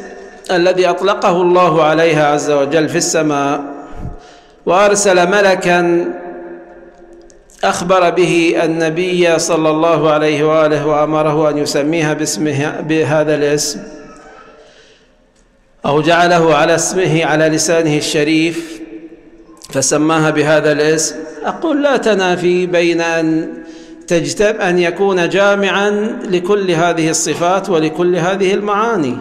الذي 0.51 0.90
أطلقه 0.90 1.42
الله 1.42 1.83
عليها 1.83 2.27
عز 2.27 2.51
وجل 2.51 2.88
في 2.88 2.99
السماء 2.99 3.64
وأرسل 4.66 5.31
ملكا 5.31 6.05
أخبر 7.64 8.11
به 8.11 8.55
النبي 8.64 9.38
صلى 9.38 9.71
الله 9.71 10.11
عليه 10.11 10.45
وآله 10.45 10.87
وأمره 10.87 11.51
أن 11.51 11.59
يسميها 11.59 12.12
باسمه 12.12 12.81
بهذا 12.81 13.35
الاسم 13.35 13.81
أو 15.87 16.01
جعله 16.01 16.55
على 16.55 16.75
اسمه 16.75 17.25
على 17.25 17.49
لسانه 17.49 17.97
الشريف 17.97 18.81
فسماها 19.71 20.31
بهذا 20.31 20.73
الاسم. 20.73 21.17
أقول 21.45 21.83
لا 21.83 21.97
تنافي 21.97 22.67
بين 22.67 23.01
أن 23.01 23.49
تجتب 24.07 24.61
أن 24.61 24.79
يكون 24.79 25.29
جامعا 25.29 25.90
لكل 26.25 26.71
هذه 26.71 27.11
الصفات 27.11 27.71
ولكل 27.71 28.17
هذه 28.17 28.55
المعاني. 28.55 29.17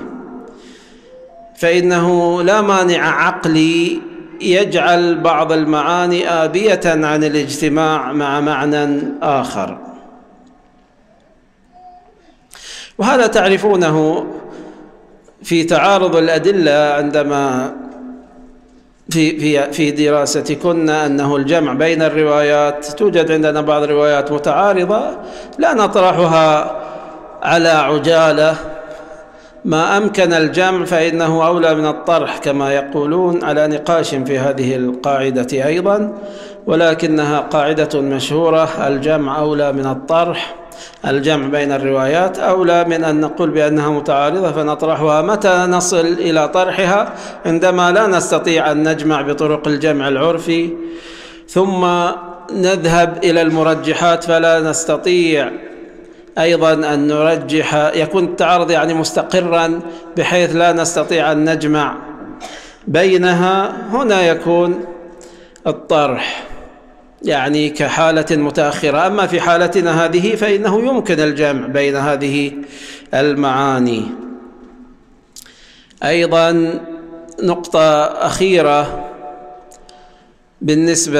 فإنه 1.57 2.41
لا 2.41 2.61
مانع 2.61 3.25
عقلي 3.25 4.01
يجعل 4.51 5.21
بعض 5.21 5.51
المعاني 5.51 6.29
آبية 6.29 6.81
عن 6.85 7.23
الاجتماع 7.23 8.11
مع 8.11 8.39
معنى 8.39 9.01
آخر. 9.21 9.77
وهذا 12.97 13.27
تعرفونه 13.27 14.25
في 15.43 15.63
تعارض 15.63 16.15
الأدلة 16.15 16.93
عندما 16.93 17.73
في 19.09 19.39
في 19.39 19.71
في 19.73 19.91
دراستكن 19.91 20.89
أنه 20.89 21.35
الجمع 21.35 21.73
بين 21.73 22.01
الروايات 22.01 22.85
توجد 22.85 23.31
عندنا 23.31 23.61
بعض 23.61 23.83
الروايات 23.83 24.31
متعارضة 24.31 25.17
لا 25.57 25.73
نطرحها 25.73 26.75
على 27.43 27.69
عجالة 27.69 28.55
ما 29.65 29.97
أمكن 29.97 30.33
الجمع 30.33 30.85
فإنه 30.85 31.47
أولى 31.47 31.75
من 31.75 31.85
الطرح 31.85 32.37
كما 32.37 32.73
يقولون 32.73 33.43
على 33.43 33.67
نقاش 33.67 34.15
في 34.15 34.39
هذه 34.39 34.75
القاعدة 34.75 35.65
أيضا 35.65 36.13
ولكنها 36.67 37.39
قاعدة 37.39 38.01
مشهورة. 38.01 38.87
الجمع 38.87 39.39
أولى 39.39 39.71
من 39.71 39.85
الطرح 39.85 40.55
الجمع 41.07 41.47
بين 41.47 41.71
الروايات 41.71 42.39
أولى 42.39 42.83
من 42.83 43.03
أن 43.03 43.21
نقول 43.21 43.49
بأنها 43.49 43.89
متعارضة 43.89 44.51
فنطرحها 44.51 45.21
متى 45.21 45.65
نصل 45.69 46.05
إلى 46.05 46.47
طرحها؟ 46.47 47.13
عندما 47.45 47.91
لا 47.91 48.07
نستطيع 48.07 48.71
أن 48.71 48.89
نجمع 48.89 49.21
بطرق 49.21 49.67
الجمع 49.67 50.07
العرفي. 50.07 50.69
ثم 51.47 51.85
نذهب 52.53 53.17
إلى 53.23 53.41
المرجحات 53.41 54.23
فلا 54.23 54.59
نستطيع 54.59 55.51
أيضا 56.39 56.93
أن 56.93 57.07
نرجح 57.07 57.91
يكون 57.95 58.23
التعارض 58.23 58.71
يعني 58.71 58.93
مستقرا 58.93 59.79
بحيث 60.17 60.55
لا 60.55 60.73
نستطيع 60.73 61.31
أن 61.31 61.49
نجمع 61.49 61.97
بينها. 62.87 63.75
هنا 63.91 64.21
يكون 64.21 64.85
الطرح 65.67 66.43
يعني 67.21 67.69
كحالة 67.69 68.25
متأخرة. 68.37 69.07
أما 69.07 69.27
في 69.27 69.41
حالتنا 69.41 70.05
هذه 70.05 70.35
فإنه 70.35 70.79
يمكن 70.79 71.19
الجمع 71.19 71.67
بين 71.67 71.95
هذه 71.95 72.51
المعاني. 73.13 74.05
أيضا 76.03 76.79
نقطة 77.43 78.03
أخيرة 78.03 79.09
بالنسبة 80.61 81.19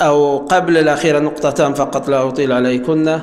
أو 0.00 0.38
قبل 0.38 0.76
الأخيرة 0.76 1.18
نقطتان 1.18 1.74
فقط 1.74 2.08
لا 2.08 2.28
أطيل 2.28 2.52
عليكن. 2.52 3.20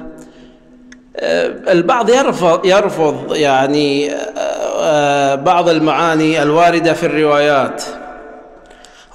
البعض 1.67 2.09
يرفض 2.09 2.65
يرفض 2.65 3.35
يعني 3.35 4.11
بعض 5.35 5.69
المعاني 5.69 6.41
الواردة 6.43 6.93
في 6.93 7.05
الروايات. 7.05 7.83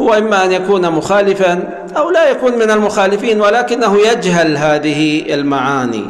هو 0.01 0.14
إما 0.14 0.45
أن 0.45 0.53
يكون 0.53 0.90
مخالفا 0.90 1.69
أو 1.97 2.11
لا 2.11 2.31
يكون 2.31 2.55
من 2.55 2.71
المخالفين 2.71 3.40
ولكنه 3.40 3.99
يجهل 3.99 4.57
هذه 4.57 5.35
المعاني. 5.35 6.05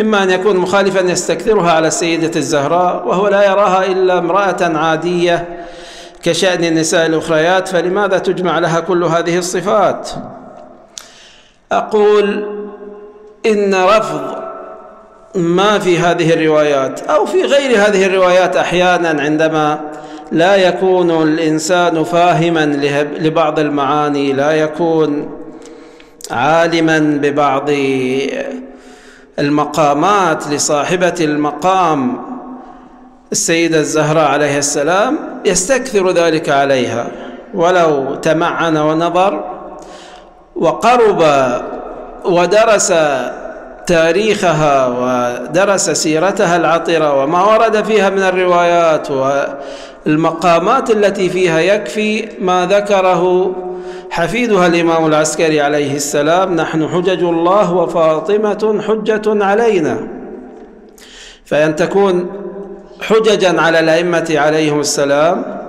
إما 0.00 0.22
أن 0.22 0.30
يكون 0.30 0.56
مخالفا 0.56 1.00
يستكثرها 1.00 1.72
على 1.72 1.88
السيدة 1.88 2.30
الزهراء 2.36 3.06
وهو 3.06 3.28
لا 3.28 3.44
يراها 3.44 3.86
إلا 3.86 4.18
امرأة 4.18 4.78
عادية 4.78 5.66
كشأن 6.22 6.64
النساء 6.64 7.06
الأخريات 7.06 7.68
فلماذا 7.68 8.18
تجمع 8.18 8.58
لها 8.58 8.80
كل 8.80 9.04
هذه 9.04 9.38
الصفات؟ 9.38 10.10
أقول 11.72 12.46
إن 13.46 13.74
رفض 13.74 14.39
ما 15.34 15.78
في 15.78 15.98
هذه 15.98 16.32
الروايات 16.32 17.00
أو 17.00 17.26
في 17.26 17.42
غير 17.42 17.78
هذه 17.78 18.06
الروايات 18.06 18.56
أحيانا 18.56 19.22
عندما 19.22 19.80
لا 20.32 20.56
يكون 20.56 21.22
الإنسان 21.22 22.04
فاهما 22.04 22.66
لبعض 23.18 23.58
المعاني 23.58 24.32
لا 24.32 24.52
يكون 24.52 25.30
عالما 26.30 26.98
ببعض 26.98 27.70
المقامات 29.38 30.48
لصاحبة 30.48 31.14
المقام 31.20 32.20
السيدة 33.32 33.78
الزهراء 33.78 34.30
عليه 34.30 34.58
السلام 34.58 35.18
يستكثر 35.44 36.10
ذلك 36.10 36.48
عليها. 36.48 37.06
ولو 37.54 38.14
تمعن 38.14 38.76
ونظر 38.76 39.44
وقرب 40.56 41.24
ودرس 42.24 42.92
تاريخها 43.86 44.86
ودرس 44.86 45.90
سيرتها 45.90 46.56
العطرة 46.56 47.22
وما 47.22 47.44
ورد 47.44 47.84
فيها 47.84 48.10
من 48.10 48.22
الروايات 48.22 49.08
المقامات 50.06 50.90
التي 50.90 51.28
فيها 51.30 51.60
يكفي 51.60 52.28
ما 52.40 52.66
ذكره 52.66 53.52
حفيدها 54.10 54.66
الإمام 54.66 55.06
العسكري 55.06 55.60
عليه 55.60 55.96
السلام. 55.96 56.54
نحن 56.54 56.88
حجج 56.88 57.22
الله 57.22 57.74
وفاطمة 57.74 58.82
حجة 58.88 59.44
علينا. 59.44 60.08
فأن 61.44 61.76
تكون 61.76 62.26
حججا 63.00 63.60
على 63.60 63.80
الأئمة 63.80 64.34
عليهم 64.36 64.80
السلام 64.80 65.60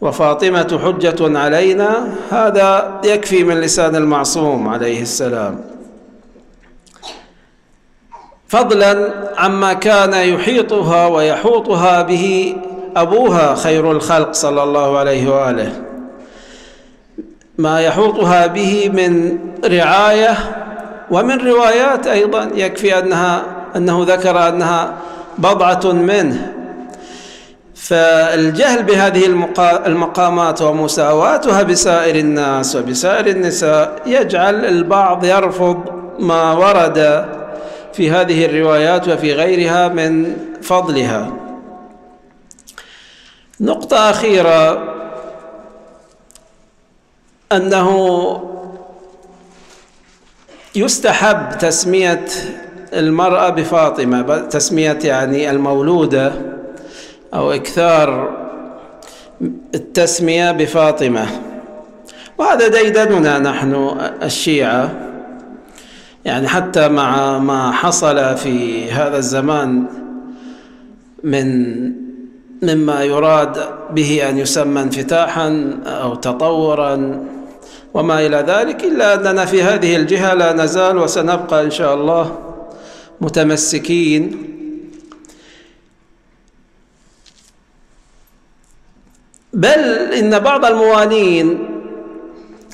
وفاطمة 0.00 0.80
حجة 0.84 1.38
علينا 1.38 2.08
هذا 2.30 3.00
يكفي 3.04 3.44
من 3.44 3.60
لسان 3.60 3.96
المعصوم 3.96 4.68
عليه 4.68 5.02
السلام. 5.02 5.73
فضلا 8.54 9.10
عما 9.36 9.72
كان 9.72 10.14
يحيطها 10.14 11.06
ويحوطها 11.06 12.02
به 12.02 12.56
أبوها 12.96 13.54
خير 13.54 13.92
الخلق 13.92 14.32
صلى 14.32 14.62
الله 14.62 14.98
عليه 14.98 15.30
وآله. 15.30 15.72
ما 17.58 17.80
يحوطها 17.80 18.46
به 18.46 18.90
من 18.94 19.38
رعاية 19.64 20.36
ومن 21.10 21.48
روايات 21.48 22.06
أيضا 22.06 22.50
يكفي 22.54 22.98
أنها 22.98 23.42
أنه 23.76 24.04
ذكر 24.08 24.48
أنها 24.48 24.94
بضعة 25.38 25.92
منه. 25.92 26.52
فالجهل 27.74 28.82
بهذه 28.82 29.26
المقامات 29.86 30.62
ومساواتها 30.62 31.62
بسائر 31.62 32.16
الناس 32.16 32.76
وبسائر 32.76 33.26
النساء 33.26 34.02
يجعل 34.06 34.64
البعض 34.64 35.24
يرفض 35.24 35.84
ما 36.18 36.52
ورد 36.52 37.24
في 37.96 38.10
هذه 38.10 38.44
الروايات 38.44 39.08
وفي 39.08 39.32
غيرها 39.32 39.88
من 39.88 40.36
فضلها. 40.62 41.32
نقطة 43.60 44.10
أخيرة 44.10 44.94
أنه 47.52 47.90
يستحب 50.74 51.58
تسمية 51.58 52.26
المرأة 52.92 53.48
بفاطمة 53.48 54.38
تسمية 54.38 54.98
يعني 55.04 55.50
المولودة 55.50 56.32
أو 57.34 57.52
إكثار 57.52 58.36
التسمية 59.74 60.52
بفاطمة. 60.52 61.26
وهذا 62.38 62.68
ديدننا 62.68 63.38
نحن 63.38 63.74
الشيعة. 64.22 65.13
يعني 66.24 66.48
حتى 66.48 66.88
مع 66.88 67.38
ما 67.38 67.72
حصل 67.72 68.36
في 68.36 68.90
هذا 68.90 69.16
الزمان 69.16 69.84
من 71.24 71.74
مما 72.62 73.04
يراد 73.04 73.56
به 73.90 74.28
أن 74.28 74.38
يسمى 74.38 74.82
انفتاحا 74.82 75.78
أو 75.86 76.14
تطورا 76.14 77.24
وما 77.94 78.26
إلى 78.26 78.36
ذلك 78.36 78.84
إلا 78.84 79.14
أننا 79.14 79.44
في 79.44 79.62
هذه 79.62 79.96
الجهة 79.96 80.34
لا 80.34 80.52
نزال 80.52 80.98
وسنبقى 80.98 81.64
إن 81.64 81.70
شاء 81.70 81.94
الله 81.94 82.38
متمسكين. 83.20 84.50
بل 89.52 89.80
إن 90.18 90.38
بعض 90.38 90.64
الموالين 90.64 91.58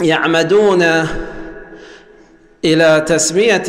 يعمدون 0.01 0.85
إلى 2.65 3.05
تسمية 3.07 3.63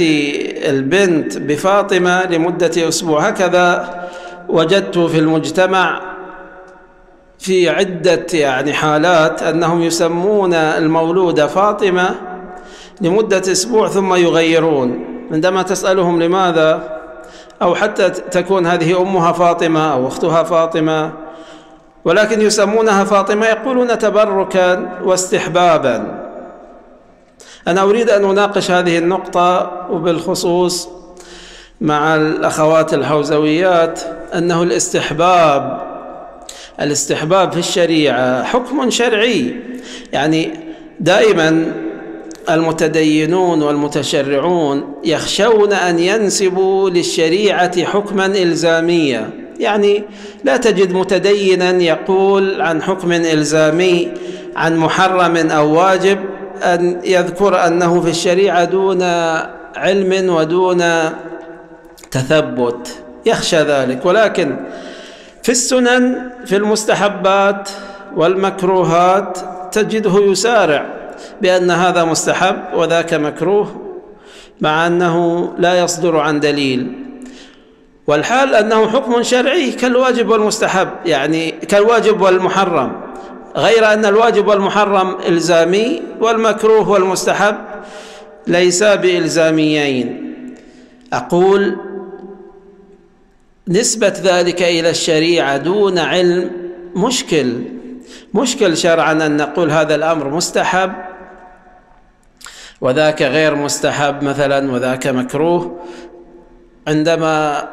البنت 0.70 1.38
بفاطمة 1.38 2.26
لمدة 2.26 2.88
أسبوع. 2.88 3.28
هكذا 3.28 3.90
وجدت 4.50 4.98
في 4.98 5.20
المجتمع 5.20 6.02
في 7.40 7.70
عدة 7.70 8.26
يعني 8.34 8.74
حالات 8.74 9.44
أنهم 9.44 9.82
يسمون 9.82 10.54
المولودة 10.54 11.48
فاطمة 11.48 12.16
لمدة 13.02 13.52
أسبوع 13.52 13.88
ثم 13.88 14.14
يغيرون. 14.14 15.06
عندما 15.32 15.62
تسألهم 15.62 16.22
لماذا 16.24 17.00
أو 17.62 17.76
حتى 17.76 18.10
تكون 18.10 18.68
هذه 18.68 19.02
أمها 19.02 19.32
فاطمة 19.32 19.94
أو 19.94 20.08
أختها 20.08 20.44
فاطمة 20.44 21.12
ولكن 22.06 22.42
يسمونها 22.42 23.04
فاطمة 23.04 23.46
يقولون 23.46 23.98
تبركا 23.98 25.00
واستحبابا. 25.04 26.21
أنا 27.68 27.82
أريد 27.84 28.10
أن 28.10 28.30
أناقش 28.30 28.72
هذه 28.72 28.98
النقطة 28.98 29.72
وبالخصوص 29.92 30.90
مع 31.82 32.16
الأخوات 32.16 32.94
الحوزويات 32.94 34.00
أنه 34.36 34.64
الاستحباب 34.64 35.82
الاستحباب 36.82 37.52
في 37.52 37.60
الشريعة 37.60 38.44
حكم 38.44 38.90
شرعي. 38.90 39.56
يعني 40.14 40.52
دائما 41.00 41.66
المتدينون 42.50 43.62
والمتشرعون 43.62 44.94
يخشون 45.04 45.74
أن 45.74 46.00
ينسبوا 46.00 46.90
للشريعة 46.90 47.84
حكما 47.86 48.26
إلزاميا 48.26 49.30
يعني 49.60 50.04
لا 50.44 50.58
تجد 50.58 50.94
متدينا 50.94 51.70
يقول 51.70 52.62
عن 52.62 52.82
حكم 52.82 53.12
إلزامي 53.12 54.08
عن 54.56 54.78
محرم 54.78 55.38
أو 55.38 55.74
واجب 55.80 56.20
أن 56.64 57.02
يذكر 57.04 57.68
أنه 57.68 58.02
في 58.02 58.10
الشريعة 58.10 58.64
دون 58.64 59.04
علم 59.76 60.30
ودون 60.30 60.84
تثبت 62.12 63.04
يخشى 63.26 63.58
ذلك. 63.58 64.06
ولكن 64.06 64.56
في 65.44 65.50
السنن 65.50 66.30
في 66.46 66.56
المستحبات 66.56 67.70
والمكروهات 68.16 69.38
تجده 69.72 70.20
يسارع 70.20 70.86
بأن 71.42 71.72
هذا 71.72 72.04
مستحب 72.04 72.58
وذاك 72.74 73.14
مكروه 73.14 73.82
مع 74.62 74.88
أنه 74.88 75.50
لا 75.58 75.80
يصدر 75.80 76.18
عن 76.18 76.40
دليل. 76.40 76.94
والحال 78.08 78.56
أنه 78.56 78.90
حكم 78.90 79.24
شرعي 79.24 79.72
كالواجب 79.72 80.30
والمستحب 80.30 80.90
يعني 81.06 81.52
كالواجب 81.52 82.22
والمحرم. 82.22 83.11
غير 83.56 83.94
أن 83.94 84.06
الواجب 84.06 84.48
والمحرم 84.48 85.18
إلزامي 85.28 86.02
والمكروه 86.20 86.90
والمستحب 86.90 87.56
ليسا 88.48 88.96
بإلزاميين. 88.96 90.34
أقول 91.14 91.76
نسبة 93.68 94.14
ذلك 94.24 94.62
إلى 94.62 94.90
الشريعة 94.90 95.58
دون 95.58 95.98
علم 96.00 96.52
مشكل. 96.96 97.54
مشكل 98.34 98.78
شرعا 98.78 99.12
أن 99.12 99.38
نقول 99.38 99.72
هذا 99.72 99.96
الأمر 99.96 100.30
مستحب 100.30 100.92
وذاك 102.82 103.22
غير 103.22 103.56
مستحب 103.56 104.24
مثلا 104.24 104.72
وذاك 104.72 105.08
مكروه. 105.08 105.80
عندما 106.88 107.68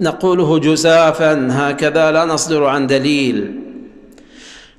نقوله 0.00 0.58
جزافا 0.58 1.48
هكذا 1.50 2.10
لا 2.10 2.24
نصدر 2.24 2.64
عن 2.64 2.86
دليل. 2.86 3.60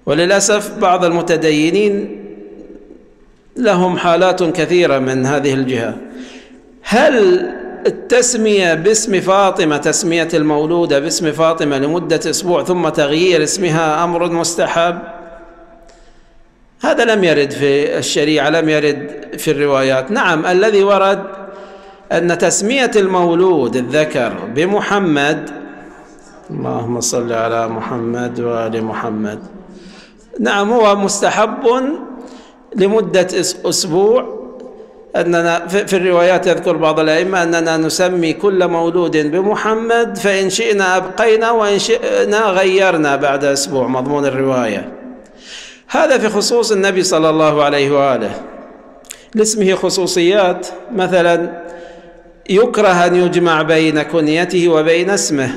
وللأسف 0.05 0.77
بعض 0.77 1.05
المتدينين 1.05 2.21
لهم 3.57 3.97
حالات 3.97 4.43
كثيرة 4.43 4.99
من 4.99 5.25
هذه 5.25 5.53
الجهة. 5.53 5.97
هل 6.83 7.45
التسمية 7.87 8.73
باسم 8.73 9.21
فاطمة 9.21 9.77
تسمية 9.77 10.27
المولودة 10.33 10.99
باسم 10.99 11.31
فاطمة 11.31 11.77
لمدة 11.77 12.19
أسبوع 12.29 12.63
ثم 12.63 12.89
تغيير 12.89 13.43
اسمها 13.43 14.03
أمر 14.03 14.31
مستحب؟ 14.31 14.99
هذا 16.81 17.15
لم 17.15 17.23
يرد 17.23 17.51
في 17.51 17.97
الشريعة 17.97 18.49
لم 18.49 18.69
يرد 18.69 19.09
في 19.37 19.51
الروايات. 19.51 20.11
نعم 20.11 20.45
الذي 20.45 20.83
ورد 20.83 21.23
أن 22.11 22.37
تسمية 22.37 22.91
المولود 22.95 23.75
الذكر 23.75 24.33
بمحمد 24.55 25.49
اللهم 26.49 27.01
صل 27.01 27.33
على 27.33 27.67
محمد 27.67 28.39
وآل 28.39 28.83
محمد. 28.83 29.54
نعم 30.39 30.73
هو 30.73 30.95
مستحب 30.95 31.63
لمدة 32.75 33.27
أسبوع. 33.65 34.45
أننا 35.15 35.67
في 35.67 35.95
الروايات 35.95 36.47
يذكر 36.47 36.77
بعض 36.77 36.99
الأئمة 36.99 37.43
أننا 37.43 37.77
نسمي 37.77 38.33
كل 38.33 38.67
مولود 38.67 39.17
بمحمد 39.17 40.17
فإن 40.17 40.49
شئنا 40.49 40.97
أبقينا 40.97 41.51
وإن 41.51 41.79
شئنا 41.79 42.39
غيرنا 42.39 43.15
بعد 43.15 43.43
أسبوع. 43.43 43.87
مضمون 43.87 44.25
الرواية. 44.25 44.91
هذا 45.87 46.17
في 46.17 46.29
خصوص 46.29 46.71
النبي 46.71 47.03
صلى 47.03 47.29
الله 47.29 47.63
عليه 47.63 47.91
وآله. 47.91 48.31
لاسمه 49.35 49.75
خصوصيات. 49.75 50.67
مثلا 50.95 51.63
يكره 52.49 53.05
أن 53.05 53.15
يجمع 53.15 53.61
بين 53.61 54.01
كنيته 54.01 54.69
وبين 54.69 55.09
اسمه. 55.09 55.49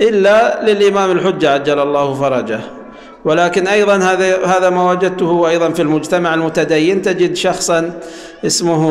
إلا 0.00 0.64
للإمام 0.64 1.10
الحجة 1.10 1.50
عجل 1.50 1.78
الله 1.78 2.14
فرجه. 2.14 2.60
ولكن 3.24 3.66
أيضا 3.66 3.96
هذا 3.96 4.46
هذا 4.46 4.70
ما 4.70 4.90
وجدته 4.90 5.48
أيضا 5.48 5.70
في 5.70 5.82
المجتمع 5.82 6.34
المتدين 6.34 7.02
تجد 7.02 7.36
شخصا 7.36 8.00
اسمه 8.46 8.84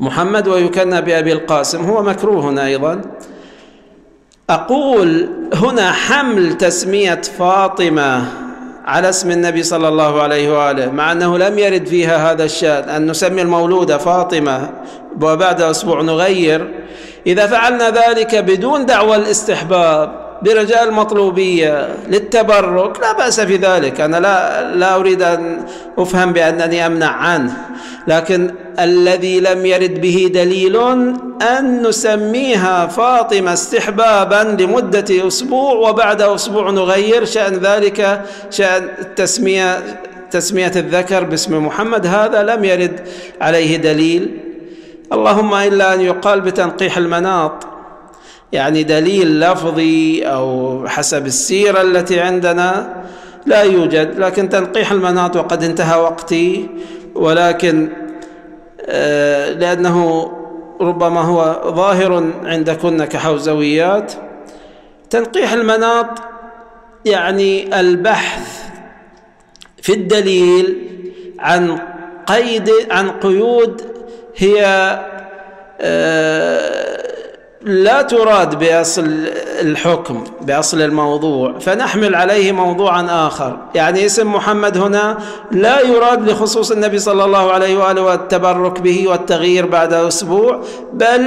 محمد 0.00 0.48
ويكنى 0.48 1.02
بأبي 1.02 1.32
القاسم. 1.32 1.84
هو 1.84 2.02
مكروه 2.02 2.64
أيضا. 2.66 3.00
أقول 4.50 5.28
هنا 5.54 5.92
حمل 5.92 6.58
تسمية 6.58 7.20
فاطمة 7.38 8.24
على 8.84 9.08
اسم 9.08 9.30
النبي 9.30 9.62
صلى 9.62 9.88
الله 9.88 10.22
عليه 10.22 10.58
وآله 10.58 10.90
مع 10.90 11.12
أنه 11.12 11.38
لم 11.38 11.58
يرد 11.58 11.86
فيها 11.86 12.32
هذا 12.32 12.44
الشأن. 12.44 12.88
أن 12.88 13.10
نسمي 13.10 13.42
المولودة 13.42 13.98
فاطمة 13.98 14.70
وبعد 15.22 15.60
أسبوع 15.60 16.02
نغير. 16.02 16.74
إذا 17.26 17.46
فعلنا 17.46 17.90
ذلك 17.90 18.34
بدون 18.34 18.86
دعوى 18.86 19.16
الاستحباب 19.16 20.26
برجاء 20.42 20.84
المطلوبية 20.84 21.88
للتبرك 22.08 23.00
لا 23.00 23.12
بأس 23.12 23.40
في 23.40 23.56
ذلك. 23.56 24.00
أنا 24.00 24.16
لا 24.16 24.74
لا 24.74 24.96
أريد 24.96 25.22
أن 25.22 25.66
أفهم 25.98 26.32
بأنني 26.32 26.86
أمنع 26.86 27.10
عنه. 27.10 27.52
لكن 28.06 28.54
الذي 28.80 29.40
لم 29.40 29.66
يرد 29.66 30.00
به 30.00 30.30
دليل 30.34 30.76
أن 31.58 31.82
نسميها 31.82 32.86
فاطمة 32.86 33.52
استحبابا 33.52 34.56
لمدة 34.62 35.26
أسبوع 35.26 35.72
وبعد 35.72 36.22
أسبوع 36.22 36.70
نغير 36.70 37.24
شأن 37.24 37.54
ذلك 37.54 38.22
شأن 38.50 38.88
التسمية 38.98 39.78
تسمية 40.30 40.72
الذكر 40.76 41.24
باسم 41.24 41.66
محمد. 41.66 42.06
هذا 42.06 42.42
لم 42.42 42.64
يرد 42.64 43.00
عليه 43.40 43.76
دليل. 43.76 44.45
اللهم 45.12 45.54
إلا 45.54 45.94
أن 45.94 46.00
يقال 46.00 46.40
بتنقيح 46.40 46.96
المناط 46.98 47.66
يعني 48.52 48.82
دليل 48.82 49.40
لفظي 49.40 50.22
أو 50.22 50.82
حسب 50.88 51.26
السيرة 51.26 51.82
التي 51.82 52.20
عندنا 52.20 52.94
لا 53.46 53.62
يوجد 53.62 54.18
لكن 54.18 54.48
تنقيح 54.48 54.92
المناط 54.92 55.36
وقد 55.36 55.62
انتهى 55.62 56.00
وقتي 56.00 56.68
ولكن 57.14 57.88
آه، 58.80 59.50
لأنه 59.50 60.32
ربما 60.80 61.20
هو 61.20 61.72
ظاهر 61.74 62.30
عندكن 62.44 63.04
كحوزويات. 63.04 64.12
تنقيح 65.10 65.52
المناط 65.52 66.06
يعني 67.04 67.80
البحث 67.80 68.62
في 69.82 69.92
الدليل 69.92 70.88
عن 71.38 71.78
قيد 72.26 72.70
عن 72.90 73.10
قيود 73.10 73.95
هي 74.36 74.66
آه، 75.80 76.96
لا 77.62 78.02
تراد 78.02 78.58
بأصل 78.58 79.06
الحكم 79.60 80.24
بأصل 80.40 80.80
الموضوع 80.80 81.58
فنحمل 81.58 82.14
عليه 82.14 82.52
موضوعا 82.52 83.26
آخر. 83.26 83.56
يعني 83.74 84.06
اسم 84.06 84.32
محمد 84.32 84.78
هنا 84.78 85.18
لا 85.50 85.80
يراد 85.80 86.30
لخصوص 86.30 86.70
النبي 86.70 86.98
صلى 86.98 87.24
الله 87.24 87.52
عليه 87.52 87.78
وآله 87.78 88.02
والتبرك 88.02 88.80
به 88.80 89.08
والتغيير 89.08 89.66
بعد 89.66 89.92
أسبوع 89.92 90.60
بل 90.92 91.26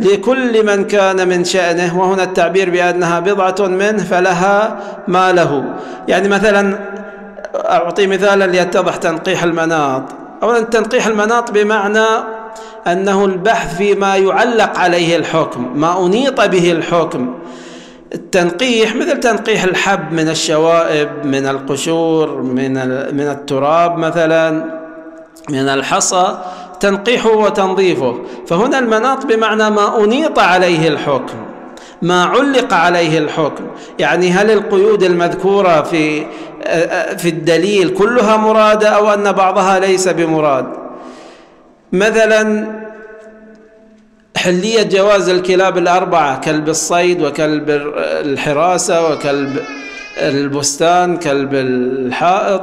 لكل 0.00 0.66
من 0.66 0.84
كان 0.84 1.28
من 1.28 1.44
شأنه 1.44 2.00
وهنا 2.00 2.22
التعبير 2.22 2.70
بأنها 2.70 3.20
بضعة 3.20 3.66
منه 3.68 4.04
فلها 4.04 4.78
ما 5.08 5.32
له. 5.32 5.64
يعني 6.08 6.28
مثلا 6.28 6.78
أعطي 7.54 8.06
مثالا 8.06 8.46
ليتضح 8.46 8.96
تنقيح 8.96 9.42
المناط. 9.42 10.02
اولا 10.42 10.60
تنقيح 10.60 11.06
المناط 11.06 11.50
بمعنى 11.50 12.06
أنه 12.86 13.24
البحث 13.24 13.76
فيما 13.76 14.16
يعلق 14.16 14.78
عليه 14.78 15.16
الحكم 15.16 15.72
ما 15.74 16.06
أنيط 16.06 16.40
به 16.40 16.72
الحكم. 16.72 17.34
التنقيح 18.14 18.96
مثل 18.96 19.20
تنقيح 19.20 19.64
الحب 19.64 20.12
من 20.12 20.28
الشوائب 20.28 21.08
من 21.24 21.46
القشور 21.46 22.42
من 22.42 22.72
من 23.14 23.28
التراب 23.28 23.98
مثلا 23.98 24.64
من 25.50 25.68
الحصى 25.68 26.38
تنقيحه 26.80 27.30
وتنظيفه. 27.30 28.18
فهنا 28.46 28.78
المناط 28.78 29.26
بمعنى 29.26 29.70
ما 29.70 30.04
أنيط 30.04 30.38
عليه 30.38 30.88
الحكم 30.88 31.38
ما 32.02 32.24
علق 32.24 32.74
عليه 32.74 33.18
الحكم. 33.18 33.64
يعني 33.98 34.30
هل 34.30 34.50
القيود 34.50 35.02
المذكورة 35.02 35.82
في 35.82 36.26
في 37.18 37.28
الدليل 37.28 37.88
كلها 37.88 38.36
مرادة 38.36 38.88
أو 38.88 39.14
أن 39.14 39.32
بعضها 39.32 39.78
ليس 39.78 40.08
بمراد؟ 40.08 40.81
مثلا 41.92 42.66
حلية 44.36 44.82
جواز 44.82 45.28
الكلاب 45.28 45.78
الأربعة 45.78 46.40
كلب 46.40 46.68
الصيد 46.68 47.22
وكلب 47.22 47.70
الحراسة 48.04 49.10
وكلب 49.12 49.60
البستان 50.16 51.16
كلب 51.16 51.54
الحائط. 51.54 52.62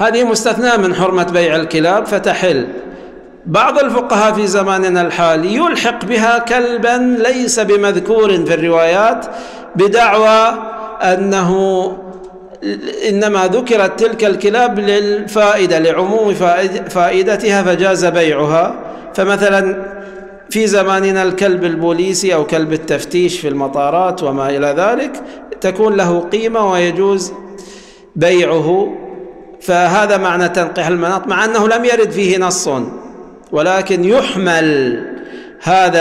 هذه 0.00 0.24
مستثناة 0.24 0.76
من 0.76 0.94
حرمة 0.94 1.22
بيع 1.24 1.56
الكلاب 1.56 2.06
فتحل. 2.06 2.66
بعض 3.46 3.78
الفقهاء 3.78 4.32
في 4.32 4.46
زماننا 4.46 5.00
الحالي 5.00 5.54
يلحق 5.54 6.04
بها 6.04 6.38
كلبا 6.38 7.16
ليس 7.28 7.60
بمذكور 7.60 8.46
في 8.46 8.54
الروايات 8.54 9.26
بدعوى 9.76 10.54
أنه 11.02 11.50
إنما 13.08 13.46
ذكرت 13.46 14.00
تلك 14.00 14.24
الكلاب 14.24 14.78
للفائدة 14.78 15.78
لعموم 15.78 16.34
فائدتها 16.88 17.62
فجاز 17.62 18.04
بيعها. 18.04 18.74
فمثلا 19.14 19.82
في 20.50 20.66
زماننا 20.66 21.22
الكلب 21.22 21.64
البوليسي 21.64 22.34
أو 22.34 22.46
كلب 22.46 22.72
التفتيش 22.72 23.40
في 23.40 23.48
المطارات 23.48 24.22
وما 24.22 24.50
إلى 24.50 24.74
ذلك 24.76 25.22
تكون 25.60 25.96
له 25.96 26.20
قيمة 26.20 26.72
ويجوز 26.72 27.32
بيعه. 28.16 28.96
فهذا 29.60 30.16
معنى 30.16 30.48
تنقيح 30.48 30.86
المناط 30.86 31.26
مع 31.26 31.44
أنه 31.44 31.68
لم 31.68 31.84
يرد 31.84 32.10
فيه 32.10 32.38
نص 32.38 32.68
ولكن 33.52 34.04
يحمل 34.04 35.00
هذا 35.62 36.00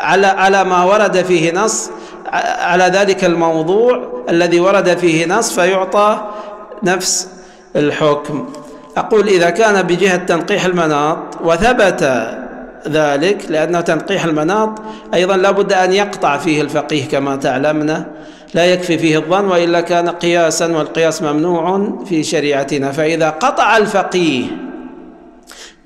على 0.00 0.26
على 0.26 0.64
ما 0.64 0.84
ورد 0.84 1.22
فيه 1.22 1.52
نص. 1.52 1.90
على 2.60 2.84
ذلك 2.84 3.24
الموضوع 3.24 4.22
الذي 4.28 4.60
ورد 4.60 4.98
فيه 4.98 5.26
نص 5.26 5.60
فيعطى 5.60 6.20
نفس 6.82 7.28
الحكم. 7.76 8.48
أقول 8.96 9.28
إذا 9.28 9.50
كان 9.50 9.82
بجهة 9.82 10.16
تنقيح 10.16 10.64
المناط 10.64 11.18
وثبت 11.44 12.28
ذلك 12.88 13.44
لأنه 13.48 13.80
تنقيح 13.80 14.24
المناط 14.24 14.82
أيضا 15.14 15.36
لا 15.36 15.50
بد 15.50 15.72
أن 15.72 15.92
يقطع 15.92 16.36
فيه 16.36 16.62
الفقيه 16.62 17.08
كما 17.08 17.36
تعلمنا 17.36 18.06
لا 18.54 18.64
يكفي 18.64 18.98
فيه 18.98 19.18
الظن 19.18 19.44
وإلا 19.44 19.80
كان 19.80 20.08
قياسا 20.08 20.76
والقياس 20.76 21.22
ممنوع 21.22 21.92
في 22.04 22.22
شريعتنا. 22.22 22.92
فإذا 22.92 23.30
قطع 23.30 23.76
الفقيه 23.76 24.44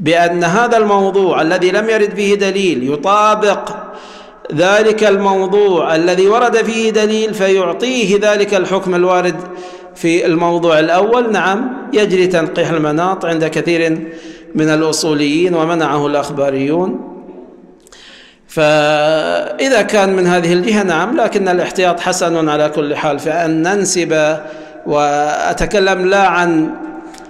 بأن 0.00 0.44
هذا 0.44 0.76
الموضوع 0.76 1.42
الذي 1.42 1.70
لم 1.70 1.90
يرد 1.90 2.14
فيه 2.14 2.34
دليل 2.34 2.92
يطابق 2.92 3.85
ذلك 4.54 5.04
الموضوع 5.04 5.94
الذي 5.94 6.28
ورد 6.28 6.56
فيه 6.56 6.90
دليل 6.90 7.34
فيعطيه 7.34 8.18
ذلك 8.22 8.54
الحكم 8.54 8.94
الوارد 8.94 9.36
في 9.94 10.26
الموضوع 10.26 10.78
الأول. 10.78 11.32
نعم 11.32 11.72
يجري 11.92 12.26
تنقيح 12.26 12.70
المناط 12.70 13.24
عند 13.24 13.44
كثير 13.44 13.98
من 14.54 14.68
الأصوليين 14.68 15.54
ومنعه 15.54 16.06
الأخباريون. 16.06 17.12
فإذا 18.48 19.82
كان 19.82 20.16
من 20.16 20.26
هذه 20.26 20.52
الجهة 20.52 20.82
نعم 20.82 21.16
لكن 21.16 21.48
الاحتياط 21.48 22.00
حسن 22.00 22.48
على 22.48 22.68
كل 22.68 22.96
حال. 22.96 23.18
فأن 23.18 23.62
ننسب 23.62 24.36
وأتكلم 24.86 26.06
لا 26.06 26.26
عن 26.26 26.70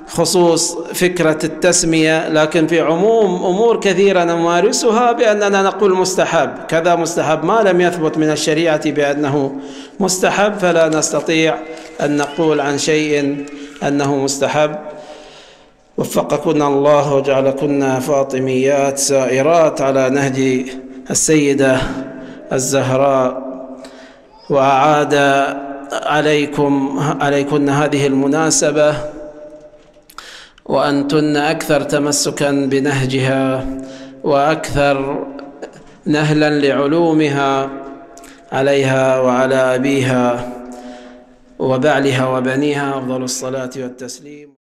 خصوص 0.09 0.77
فكرة 0.95 1.39
التسمية 1.45 2.29
لكن 2.29 2.67
في 2.67 2.81
عموم 2.81 3.45
أمور 3.45 3.81
كثيرة 3.81 4.25
نمارسها 4.25 5.13
بأننا 5.13 5.63
نقول 5.63 5.95
مستحب. 5.95 6.51
كذا 6.69 6.95
مستحب 6.95 7.45
ما 7.45 7.63
لم 7.63 7.81
يثبت 7.81 8.19
من 8.19 8.31
الشريعة 8.31 8.91
بأنه 8.91 9.53
مستحب 10.01 10.59
فلا 10.59 10.89
نستطيع 10.89 11.55
أن 12.01 12.17
نقول 12.17 12.61
عن 12.61 12.79
شيء 12.79 13.45
أنه 13.83 14.17
مستحب. 14.17 14.77
وفقكن 15.99 16.63
الله 16.63 17.15
وجعلكن 17.15 17.99
فاطميات 17.99 18.99
سائرات 18.99 19.81
على 19.81 20.11
نهج 20.11 20.67
السيدة 21.11 21.79
الزهراء. 22.53 23.47
وأعاد 24.51 25.15
عليكم 25.93 27.01
عليكن 27.21 27.69
هذه 27.69 28.07
المناسبة 28.07 28.95
وأنتن 30.69 31.37
أكثر 31.37 31.81
تمسكا 31.83 32.51
بنهجها 32.51 33.67
وأكثر 34.25 35.27
نهلا 36.07 36.51
لعلومها 36.51 37.71
عليها 38.53 39.21
وعلى 39.21 39.55
أبيها 39.55 40.53
وبعلها 41.59 42.27
وبنيها 42.29 42.99
أفضل 42.99 43.23
الصلاة 43.23 43.71
والتسليم. 43.77 44.49